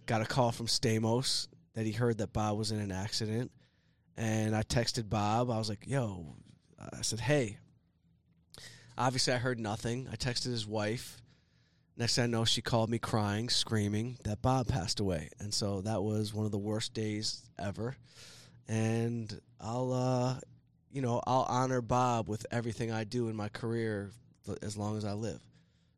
[0.06, 3.50] got a call from Stamos that he heard that Bob was in an accident,
[4.16, 5.50] and I texted Bob.
[5.50, 6.36] I was like, "Yo,"
[6.78, 7.58] I said, "Hey."
[8.98, 10.06] Obviously, I heard nothing.
[10.12, 11.22] I texted his wife.
[11.96, 15.80] Next thing I know, she called me crying, screaming that Bob passed away, and so
[15.82, 17.96] that was one of the worst days ever.
[18.68, 20.40] And I'll, uh,
[20.92, 24.10] you know, I'll honor Bob with everything I do in my career
[24.62, 25.40] as long as I live,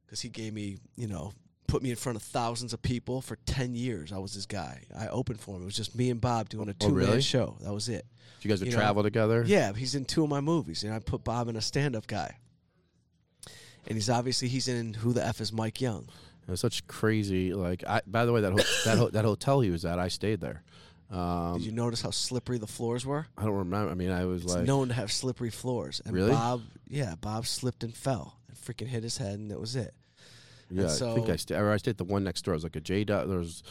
[0.07, 1.33] because he gave me, you know,
[1.67, 4.13] put me in front of thousands of people for 10 years.
[4.13, 4.83] I was his guy.
[4.97, 5.63] I opened for him.
[5.63, 7.21] It was just me and Bob doing a Oh, two man really?
[7.23, 7.57] show.
[7.63, 8.07] That was it.
[8.43, 9.43] you guys would you know, travel together.
[9.47, 12.07] Yeah, he's in two of my movies, and I put Bob in a stand up
[12.07, 12.37] guy.
[13.87, 16.09] And he's obviously he's in Who the F is Mike Young.
[16.47, 17.53] It was such crazy.
[17.55, 20.09] Like, I, by the way, that ho- that ho- that hotel he was at, I
[20.09, 20.63] stayed there.
[21.11, 23.27] Um, Did you notice how slippery the floors were?
[23.39, 23.91] I don't remember.
[23.91, 26.01] I mean, I was It's like, known to have slippery floors.
[26.05, 26.31] And Really?
[26.33, 29.95] Bob, yeah, Bob slipped and fell and freaking hit his head, and that was it.
[30.71, 30.85] yeah.
[30.87, 31.57] I think I so- stayed.
[31.59, 32.55] Or I stayed at the one next door.
[32.55, 33.05] It was like a J.
[33.05, 33.63] There was,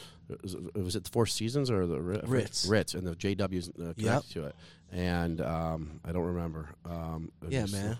[0.41, 2.65] was it- was it the Four Seasons or the Ri- Ritz.
[2.67, 4.23] Ritz, and the JW's uh, connected Yep.
[4.34, 4.55] to it.
[4.91, 6.69] And um, I don't remember.
[6.86, 7.97] Um, it Yeah, was, uh, man.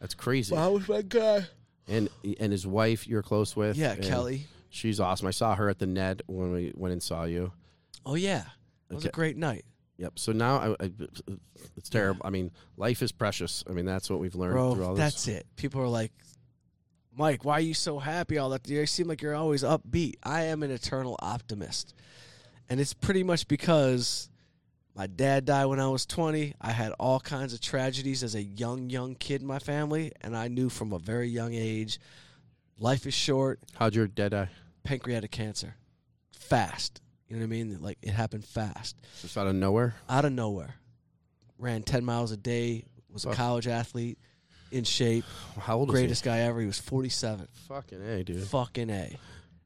[0.00, 0.54] that's crazy.
[0.54, 1.46] was my guy.
[1.88, 2.08] And
[2.38, 3.76] and his wife, you're close with.
[3.76, 4.46] Yeah, and Kelly.
[4.70, 5.26] She's awesome.
[5.26, 7.52] I saw her at the Ned when we went and saw you.
[8.04, 8.44] Oh yeah,
[8.90, 9.64] it was a great night,
[10.02, 10.18] Yep.
[10.18, 10.90] So now I, I,
[11.76, 12.22] it's terrible.
[12.24, 13.62] I mean, life is precious.
[13.68, 14.94] I mean, that's what we've learned through all bro.
[14.94, 14.98] this.
[14.98, 15.46] That's it.
[15.54, 16.12] People are like,
[17.16, 18.68] Mike, why are you so happy all that?
[18.68, 20.14] You seem like you're always upbeat.
[20.24, 21.94] I am an eternal optimist,
[22.68, 24.30] and it's pretty much because
[24.96, 26.54] my dad died when I was 20.
[26.60, 30.34] I had all kinds of tragedies as a young, young kid in my family, and
[30.34, 32.00] I knew from a very young age,
[32.78, 33.60] life is short.
[33.74, 34.48] How'd your dad die?
[34.82, 35.76] Pancreatic cancer,
[36.32, 37.01] fast.
[37.32, 37.78] You know what I mean?
[37.80, 38.94] Like it happened fast.
[39.22, 39.94] Just out of nowhere.
[40.08, 40.74] out of nowhere.
[41.58, 43.32] Ran 10 miles a day, was a Oh.
[43.32, 44.18] college athlete,
[44.70, 45.24] in shape,
[45.58, 46.60] How old greatest guy ever.
[46.60, 47.48] He was 47.
[47.68, 48.42] Fucking a, dude.
[48.48, 49.16] Fucking A.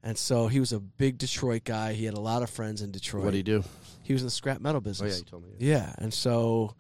[0.05, 1.93] And so he was a big Detroit guy.
[1.95, 3.25] He had a lot of friends in Detroit.
[3.25, 3.65] What did he do?
[4.05, 5.15] he was in the scrap metal business.
[5.15, 5.51] Oh yeah, you told me.
[5.59, 5.93] yeah.
[5.99, 6.77] And so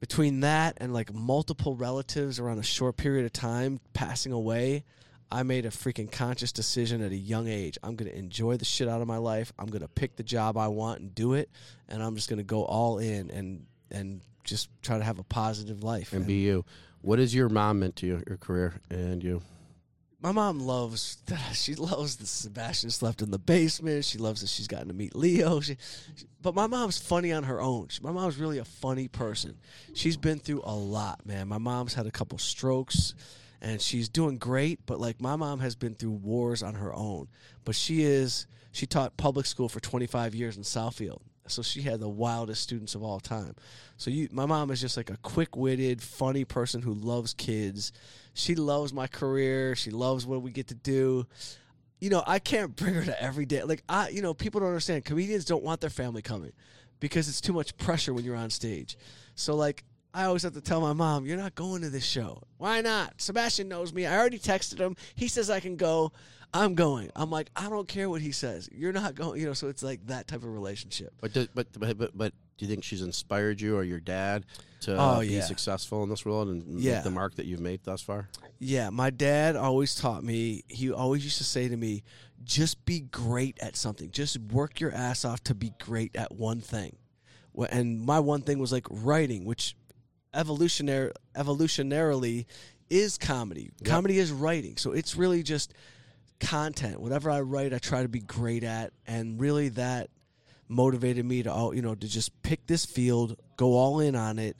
[0.00, 4.84] between that and like multiple relatives around a short period of time passing away,
[5.32, 7.78] I made a freaking conscious decision at a young age.
[7.82, 9.50] I'm going to enjoy the shit out of my life.
[9.58, 11.48] I'm going to pick the job I want and do it,
[11.88, 15.22] and I'm just going to go all in and and just try to have a
[15.24, 16.12] positive life.
[16.12, 16.66] And be you.
[17.00, 19.40] What has your mom meant to you, your career, and you?
[20.20, 24.04] my mom loves that she loves that Sebastian slept in the basement.
[24.04, 25.60] She loves that she's gotten to meet Leo.
[25.60, 25.76] She,
[26.14, 27.88] she- but my mom's funny on her own.
[27.88, 29.56] She, my mom's really a funny person.
[29.94, 31.48] She's been through a lot, man.
[31.48, 33.14] My mom's had a couple strokes
[33.62, 37.28] and she's doing great, but like my mom has been through wars on her own.
[37.64, 41.20] But she is she taught public school for 25 years in Southfield.
[41.46, 43.54] So she had the wildest students of all time.
[43.96, 47.92] So you my mom is just like a quick-witted, funny person who loves kids.
[48.34, 49.76] She loves my career.
[49.76, 51.26] She loves what we get to do.
[52.00, 53.62] You know, I can't bring her to every day.
[53.62, 55.04] Like I, you know, people don't understand.
[55.04, 56.52] Comedians don't want their family coming
[56.98, 58.96] because it's too much pressure when you're on stage.
[59.36, 59.84] So like
[60.14, 62.42] I always have to tell my mom, "You're not going to this show.
[62.58, 63.20] Why not?
[63.20, 64.06] Sebastian knows me.
[64.06, 64.96] I already texted him.
[65.14, 66.12] He says I can go.
[66.54, 68.68] I'm going." I'm like, "I don't care what he says.
[68.72, 71.14] You're not going." You know, so it's like that type of relationship.
[71.20, 74.44] But do, but, but but but do you think she's inspired you or your dad
[74.82, 75.40] to uh, Oh, be yeah.
[75.40, 76.96] successful in this world and Yeah.
[76.96, 78.28] make the mark that you've made thus far?
[78.58, 82.04] Yeah, my dad always taught me, he always used to say to me,
[82.44, 84.10] just be great at something.
[84.10, 86.96] Just work your ass off to be great at one thing.
[87.70, 89.74] And my one thing was like writing, which
[90.34, 92.46] evolutionary evolutionarily
[92.90, 93.70] is comedy.
[93.80, 93.90] Yep.
[93.90, 94.76] Comedy is writing.
[94.76, 95.72] So it's really just
[96.40, 97.00] content.
[97.00, 100.10] Whatever I write, I try to be great at and really that
[100.68, 104.38] motivated me to all, you know, to just pick this field, go all in on
[104.38, 104.56] it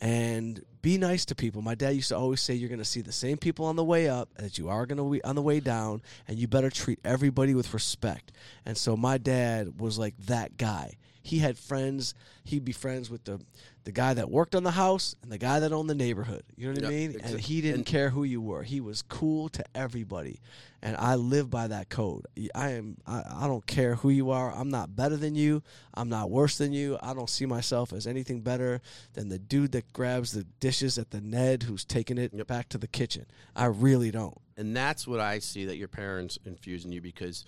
[0.00, 1.62] and be nice to people.
[1.62, 3.84] My dad used to always say you're going to see the same people on the
[3.84, 6.70] way up as you are going to be on the way down and you better
[6.70, 8.32] treat everybody with respect.
[8.66, 10.96] And so my dad was like that guy.
[11.22, 12.14] He had friends,
[12.44, 13.40] he'd be friends with the
[13.84, 16.44] the guy that worked on the house and the guy that owned the neighborhood.
[16.56, 17.12] You know what I mean?
[17.14, 18.62] exa- And he didn't care who you were.
[18.62, 20.40] He was cool to everybody.
[20.84, 22.26] And I live by that code.
[22.54, 24.52] I am I, I don't care who you are.
[24.52, 25.62] I'm not better than you.
[25.94, 26.98] I'm not worse than you.
[27.02, 28.80] I don't see myself as anything better
[29.14, 32.46] than the dude that grabs the dishes at the Ned who's taking it Yep.
[32.46, 33.26] back to the kitchen.
[33.56, 34.36] I really don't.
[34.56, 37.44] and that's what I see that your parents infuse in you because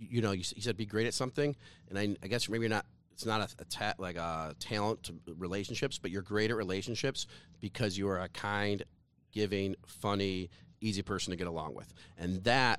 [0.00, 1.56] you know you, you said be great at something,
[1.88, 2.86] and I, I guess maybe you're not.
[3.18, 7.26] It's not a, a ta- like a talent to relationships, but you're great at relationships
[7.58, 8.84] because you are a kind,
[9.32, 10.50] giving, funny,
[10.80, 12.78] easy person to get along with, and that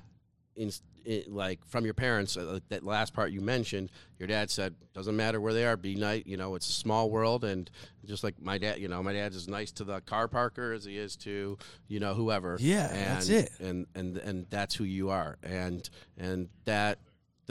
[0.56, 0.72] in,
[1.04, 5.14] in, like from your parents, uh, that last part you mentioned, your dad said, "Doesn't
[5.14, 7.70] matter where they are, be nice." You know, it's a small world, and
[8.06, 10.86] just like my dad, you know, my dad's as nice to the car parker as
[10.86, 12.56] he is to you know whoever.
[12.58, 13.50] Yeah, and, that's it.
[13.60, 15.86] And and and that's who you are, and
[16.16, 16.98] and that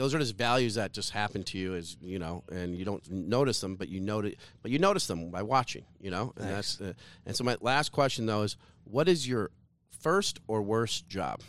[0.00, 3.08] those are just values that just happen to you as you know and you don't
[3.10, 6.32] notice them but you notice but you notice them by watching you know?
[6.36, 6.76] And Thanks.
[6.76, 6.92] that's uh,
[7.26, 9.50] and so my last question though is what is your
[10.00, 11.42] first or worst job?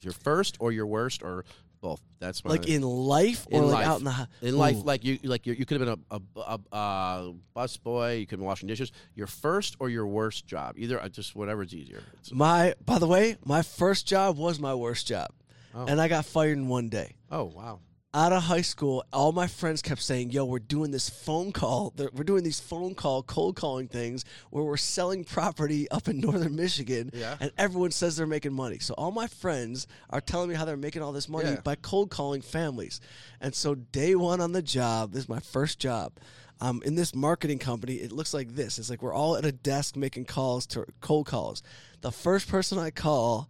[0.00, 1.44] Your first or your worst or
[1.80, 2.00] both?
[2.18, 3.86] That's my, Like in life or In like life.
[3.86, 6.58] out in the in life like you like you you could have been a, a,
[6.72, 8.90] a, a bus boy you could have been washing dishes.
[9.14, 10.74] Your first or your worst job?
[10.78, 12.02] Either uh, just whatever's easier.
[12.32, 15.30] My, by the way, my first job was my worst job.
[15.74, 15.86] Oh.
[15.86, 17.14] And I got fired in one day.
[17.30, 17.80] oh wow
[18.14, 21.92] Out of high school, all my friends kept saying, Yo, we're doing this phone call.
[22.14, 26.56] We're doing these phone call, cold calling things where we're selling property up in northern
[26.56, 27.10] Michigan.
[27.12, 27.36] Yeah.
[27.38, 28.78] And everyone says they're making money.
[28.78, 31.60] So all my friends are telling me how they're making all this money Yeah.
[31.62, 33.00] by cold calling families.
[33.42, 36.12] And so day one on the job, this is my first job.
[36.60, 38.78] Um, in this marketing company, it looks like this.
[38.80, 41.62] It's like we're all at a desk making calls to cold calls.
[42.00, 43.48] The first person I call,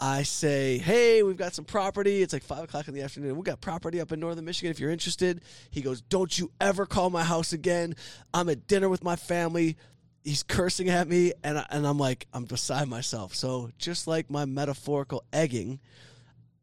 [0.00, 2.22] I say, "Hey, we've got some property.
[2.22, 3.36] It's like five o'clock in the afternoon.
[3.36, 4.70] We've got property up in northern Michigan.
[4.70, 7.94] If you're interested." He goes, "Don't you ever call my house again.
[8.32, 9.76] I'm at dinner with my family."
[10.22, 13.34] He's cursing at me, and I, and I'm like, I'm beside myself.
[13.34, 15.80] So just like my metaphorical egging,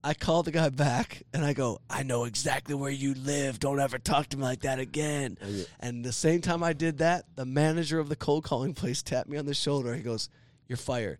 [0.03, 3.59] I call the guy back and I go, I know exactly where you live.
[3.59, 5.37] Don't ever talk to me like that again.
[5.41, 8.73] Oh, and And the same time I did that, the manager of the cold calling
[8.73, 9.95] place tapped me on the shoulder.
[9.95, 10.29] He goes,
[10.67, 11.19] You're fired.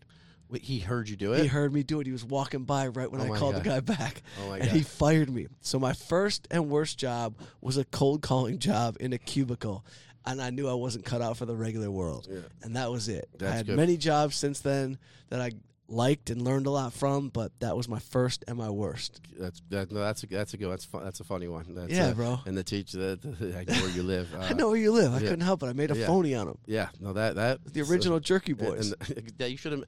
[0.50, 2.06] Wait, he heard you do it He heard me do it.
[2.08, 3.64] He was walking by right when Oh I called God.
[3.64, 4.22] the guy back.
[4.42, 4.76] Oh my and God.
[4.76, 5.48] he fired me.
[5.62, 9.84] So my first and worst job was a cold calling job in a cubicle.
[10.26, 12.28] And I knew I wasn't cut out for the regular world.
[12.30, 12.40] Yeah.
[12.62, 13.30] And that was it.
[13.42, 13.78] I had good.
[13.78, 14.98] many jobs since then
[15.30, 15.52] that I
[15.90, 19.22] liked and learned a lot from, but that was my first and my worst.
[19.40, 21.66] That's that, no, that's a that's a good that's fun, that's a funny one.
[21.76, 22.40] That's, Yeah, uh, bro.
[22.46, 24.34] And the teacher, the, the, I know where you live.
[24.38, 25.12] Uh, I know where you live.
[25.14, 25.30] I yeah.
[25.30, 25.68] couldn't help it.
[25.68, 26.06] I made a Yeah.
[26.08, 26.58] phony on him.
[26.66, 28.92] Yeah, no, that that The original Jerky Boys.
[28.92, 29.84] And, and yeah, you should have.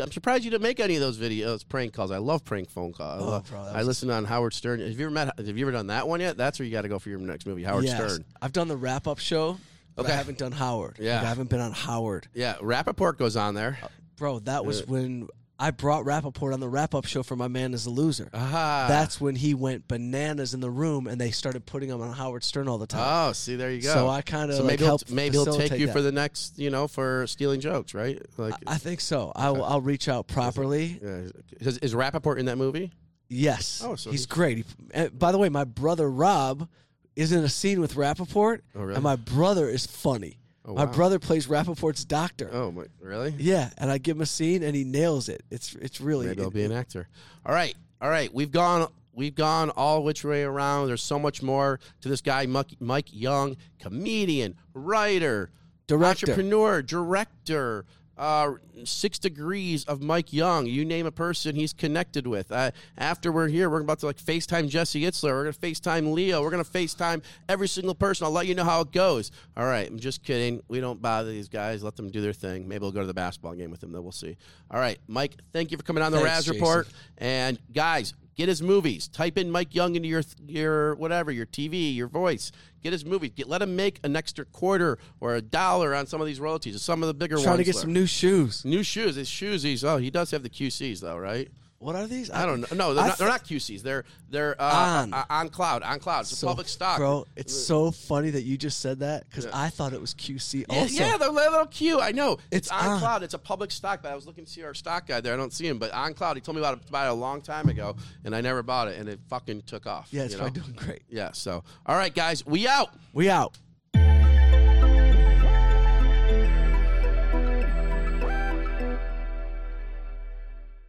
[0.00, 2.10] I'm surprised you didn't make any of those videos, prank calls.
[2.10, 3.22] I love prank phone calls.
[3.22, 4.80] I, Oh, love, bro, I listened on Howard Stern.
[4.80, 5.32] Have you ever met?
[5.38, 6.36] Have you ever done that one yet?
[6.36, 7.96] That's where you got to go for your next movie, Howard Yes.
[7.96, 8.24] Stern.
[8.40, 9.58] I've done the wrap up show,
[9.96, 10.12] but Okay.
[10.12, 10.96] I haven't done Howard.
[11.00, 11.16] Yeah.
[11.16, 12.28] Like, I haven't been on Howard.
[12.34, 13.78] Yeah, Rapaport goes on there.
[14.16, 15.28] Bro, that was when
[15.62, 18.30] I brought Rapaport on the wrap up show for My Man is a Loser.
[18.32, 18.86] Aha.
[18.88, 22.42] That's when he went bananas in the room and they started putting him on Howard
[22.44, 23.28] Stern all the time.
[23.28, 23.92] Oh, see, there you go.
[23.92, 25.92] So I kind of So like maybe he'll, maybe he'll take you that.
[25.92, 28.18] for the next, you know, for stealing jokes, right?
[28.38, 29.32] Like, I think so.
[29.36, 30.98] I will, I'll reach out properly.
[31.02, 31.28] yeah.
[31.60, 32.90] is, is Rapaport in that movie?
[33.28, 33.82] Yes.
[33.84, 34.56] Oh, so he's he's- great.
[34.56, 36.68] He, and by the way, my brother Rob
[37.16, 38.94] is in a scene with Rapaport, Oh, really?
[38.94, 40.38] and my brother is funny.
[40.64, 40.92] Oh, my wow.
[40.92, 42.50] brother plays Rapaport's doctor.
[42.52, 43.34] Oh, my, really?
[43.38, 45.42] Yeah, and I give him a scene and he nails it.
[45.50, 47.08] It's it's really Maybe I'll be an actor.
[47.46, 48.32] All right, all right.
[48.32, 48.88] We've gone.
[49.12, 50.86] We've gone all which way around.
[50.86, 55.50] There's so much more to this guy, Mike, Mike Young, comedian, writer,
[55.88, 56.30] Director.
[56.30, 57.84] entrepreneur, director.
[58.20, 58.52] Uh,
[58.84, 60.66] six degrees of Mike Young.
[60.66, 62.52] You name a person he's connected with.
[62.52, 65.30] Uh, after we're here, we're about to like FaceTime Jesse Itzler.
[65.30, 66.42] We're gonna FaceTime Leo.
[66.42, 68.26] We're gonna FaceTime every single person.
[68.26, 69.30] I'll let you know how it goes.
[69.56, 70.60] All right, I'm just kidding.
[70.68, 71.82] We don't bother these guys.
[71.82, 72.68] Let them do their thing.
[72.68, 73.92] Maybe we'll go to the basketball game with them.
[73.92, 74.36] Then we'll see.
[74.70, 75.36] All right, Mike.
[75.54, 76.60] Thank you for coming on the Thanks, Raz Jason.
[76.60, 76.88] Report.
[77.16, 79.06] And guys, get his movies.
[79.06, 82.52] Type in Mike Young into your your whatever, your TV, your voice.
[82.82, 83.32] Get his movies.
[83.36, 86.80] Get let him make an extra quarter or a dollar on some of these royalties.
[86.80, 87.44] Some of the bigger trying ones.
[87.44, 87.82] Trying to get there.
[87.82, 88.64] some new shoes.
[88.64, 89.16] new shoes.
[89.16, 89.62] His shoes.
[89.62, 91.50] He's oh, he does have the QCs though, right?
[91.80, 92.30] What are these?
[92.30, 92.76] I don't know.
[92.76, 93.80] No, they're, I not, they're not QCs.
[93.80, 95.14] They're they're uh, On.
[95.14, 95.82] uh, on cloud.
[95.82, 96.20] On cloud.
[96.20, 97.26] It's a So, public stock, bro.
[97.36, 99.52] It's so funny that you just said that because Yeah.
[99.54, 100.66] I thought it was QC.
[100.68, 101.98] Yeah, Also, yeah, they're a little cute.
[102.02, 102.32] I know.
[102.50, 102.98] It's, It's on on.
[102.98, 103.22] cloud.
[103.22, 105.32] It's a public stock, but I was looking to see our stock guy there.
[105.32, 106.36] I don't see him, but on cloud.
[106.36, 108.88] He told me about it, about it a long time ago, and I never bought
[108.88, 110.08] it, and it fucking took off.
[110.10, 110.44] yeah, it's you know?
[110.44, 111.02] probably doing great.
[111.08, 111.32] Yeah.
[111.32, 112.90] So, all right, guys, we out.
[113.14, 113.56] We out.